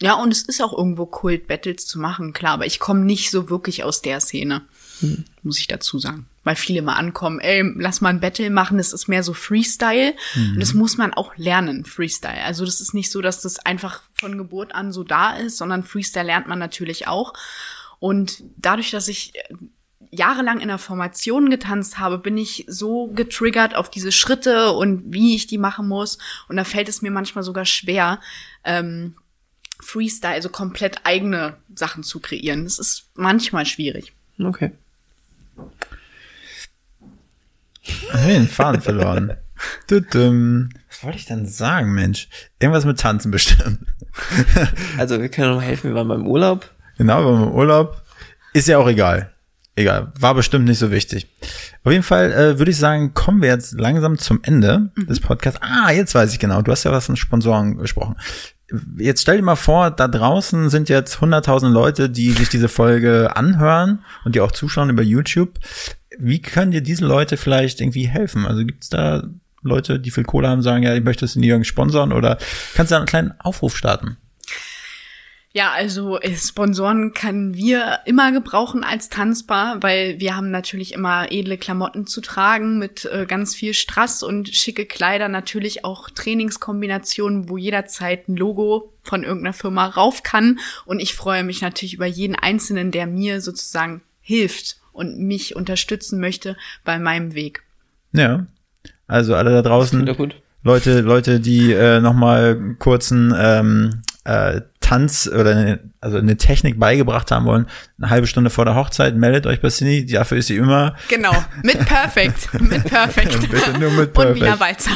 [0.00, 3.30] Ja, und es ist auch irgendwo Kult, Battles zu machen, klar, aber ich komme nicht
[3.30, 4.62] so wirklich aus der Szene,
[5.00, 5.24] hm.
[5.42, 6.26] muss ich dazu sagen.
[6.44, 10.14] Weil viele mal ankommen, ey, lass mal ein Battle machen, das ist mehr so Freestyle.
[10.34, 10.52] Mhm.
[10.52, 12.42] Und das muss man auch lernen, Freestyle.
[12.42, 15.82] Also das ist nicht so, dass das einfach von Geburt an so da ist, sondern
[15.82, 17.34] Freestyle lernt man natürlich auch.
[17.98, 19.34] Und dadurch, dass ich
[20.10, 25.34] jahrelang in der Formation getanzt habe, bin ich so getriggert auf diese Schritte und wie
[25.34, 26.18] ich die machen muss.
[26.48, 28.20] Und da fällt es mir manchmal sogar schwer,
[28.64, 29.16] ähm,
[29.80, 32.64] Freestyle, also komplett eigene Sachen zu kreieren.
[32.64, 34.12] Das ist manchmal schwierig.
[34.38, 34.72] Okay.
[37.82, 39.36] Ich habe den Faden verloren.
[39.88, 42.28] Was wollte ich denn sagen, Mensch?
[42.60, 43.80] Irgendwas mit Tanzen bestimmt.
[44.98, 46.70] also wir können noch helfen, wir waren beim Urlaub.
[46.96, 48.02] Genau, wir waren im Urlaub.
[48.52, 49.32] Ist ja auch egal.
[49.76, 51.28] Egal, war bestimmt nicht so wichtig.
[51.84, 55.06] Auf jeden Fall äh, würde ich sagen, kommen wir jetzt langsam zum Ende mhm.
[55.06, 55.60] des Podcasts.
[55.62, 56.62] Ah, jetzt weiß ich genau.
[56.62, 58.16] Du hast ja was von Sponsoren gesprochen.
[58.98, 63.34] Jetzt stell dir mal vor, da draußen sind jetzt 100.000 Leute, die sich diese Folge
[63.34, 65.58] anhören und die auch zuschauen über YouTube.
[66.18, 68.44] Wie können dir diese Leute vielleicht irgendwie helfen?
[68.44, 69.22] Also gibt's da
[69.62, 72.38] Leute, die viel Kohle haben, sagen, ja, ich möchte es in Jürgen sponsern oder
[72.74, 74.18] kannst du da einen kleinen Aufruf starten?
[75.58, 81.32] Ja, also äh, Sponsoren können wir immer gebrauchen als Tanzbar, weil wir haben natürlich immer
[81.32, 87.48] edle Klamotten zu tragen mit äh, ganz viel Strass und schicke Kleider, natürlich auch Trainingskombinationen,
[87.48, 90.60] wo jederzeit ein Logo von irgendeiner Firma rauf kann.
[90.84, 96.20] Und ich freue mich natürlich über jeden Einzelnen, der mir sozusagen hilft und mich unterstützen
[96.20, 97.64] möchte bei meinem Weg.
[98.12, 98.46] Ja,
[99.08, 100.06] also alle da draußen.
[100.68, 107.30] Leute, Leute, die äh, nochmal kurzen ähm, äh, Tanz oder eine, also eine Technik beigebracht
[107.30, 107.64] haben wollen,
[107.96, 110.94] eine halbe Stunde vor der Hochzeit, meldet euch bei Cindy, dafür ist sie immer.
[111.08, 113.40] Genau, mit Perfekt, mit Perfekt.
[113.50, 114.36] Bitte nur mit Perfekt.
[114.36, 114.90] Und wieder weiter.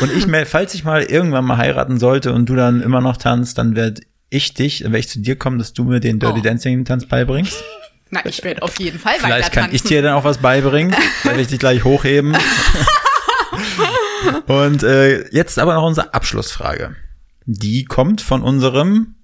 [0.00, 3.58] Und ich, falls ich mal irgendwann mal heiraten sollte und du dann immer noch tanzt,
[3.58, 6.42] dann werde ich dich, werde ich zu dir kommen, dass du mir den Dirty oh.
[6.44, 7.64] Dancing Tanz beibringst.
[8.10, 10.94] Na, ich werde auf jeden Fall weiter Vielleicht kann ich dir dann auch was beibringen,
[11.24, 12.36] werde ich dich gleich hochheben.
[14.46, 16.96] und äh, jetzt aber noch unsere Abschlussfrage.
[17.44, 19.14] Die kommt von unserem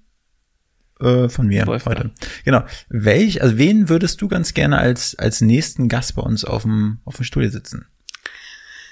[0.99, 1.97] äh, von mir Wolfgang.
[1.97, 2.11] heute.
[2.45, 2.63] Genau.
[2.89, 6.99] Welch, also wen würdest du ganz gerne als, als nächsten Gast bei uns auf dem,
[7.05, 7.85] auf dem Stuhl sitzen?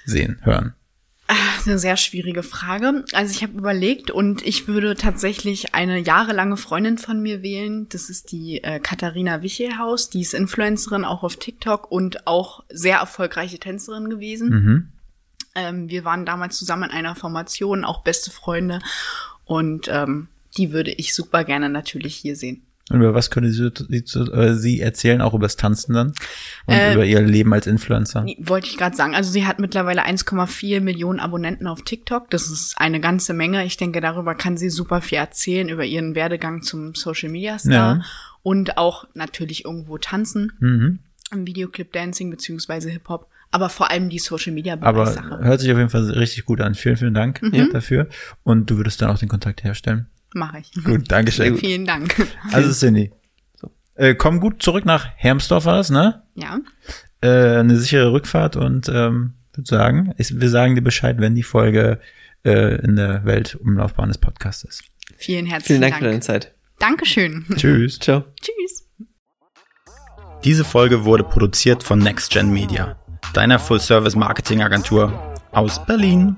[0.06, 0.74] Sehen, hören?
[1.66, 3.06] Eine sehr schwierige Frage.
[3.14, 7.88] Also ich habe überlegt und ich würde tatsächlich eine jahrelange Freundin von mir wählen.
[7.88, 10.10] Das ist die äh, Katharina Wichelhaus.
[10.10, 14.50] Die ist Influencerin auch auf TikTok und auch sehr erfolgreiche Tänzerin gewesen.
[14.50, 14.88] Mhm.
[15.56, 18.80] Ähm, wir waren damals zusammen in einer Formation, auch beste Freunde.
[19.46, 20.28] Und ähm,
[20.58, 22.64] die würde ich super gerne natürlich hier sehen.
[22.92, 26.14] Und über was könnte Sie, äh, Sie erzählen, auch über das Tanzen dann?
[26.66, 28.26] Und äh, über Ihr Leben als Influencer?
[28.40, 29.16] Wollte ich gerade sagen.
[29.16, 32.30] Also sie hat mittlerweile 1,4 Millionen Abonnenten auf TikTok.
[32.30, 33.64] Das ist eine ganze Menge.
[33.66, 37.98] Ich denke, darüber kann sie super viel erzählen, über ihren Werdegang zum Social Media Star.
[37.98, 38.02] Ja.
[38.44, 40.52] Und auch natürlich irgendwo tanzen.
[40.60, 41.00] Mhm.
[41.32, 45.40] Im Videoclip Dancing beziehungsweise Hip-Hop aber vor allem die Social Media Aber Sache.
[45.42, 46.74] hört sich auf jeden Fall richtig gut an.
[46.74, 47.70] Vielen, vielen Dank mhm.
[47.72, 48.08] dafür.
[48.44, 50.08] Und du würdest dann auch den Kontakt herstellen.
[50.34, 50.84] Mache ich.
[50.84, 51.58] Gut, danke schön.
[51.58, 52.16] Vielen Dank.
[52.54, 53.12] Also Cindy.
[53.56, 53.70] So.
[53.96, 56.24] Äh, komm gut zurück nach Hermsdorf war das, ne?
[56.36, 56.60] Ja.
[57.22, 61.44] Äh, eine sichere Rückfahrt und ähm, würde sagen, ich, wir sagen dir Bescheid, wenn die
[61.44, 62.00] Folge
[62.44, 64.84] äh, in der Weltumlaufbahn des Podcasts ist.
[65.18, 65.96] Vielen herzlichen Dank.
[65.96, 66.56] Vielen Dank für deine Zeit.
[66.80, 67.46] Dankeschön.
[67.56, 68.00] Tschüss.
[68.00, 68.24] Ciao.
[68.42, 68.88] Tschüss.
[70.44, 73.00] Diese Folge wurde produziert von NextGen Media,
[73.32, 75.12] deiner Full-Service-Marketing-Agentur
[75.52, 76.38] aus Berlin.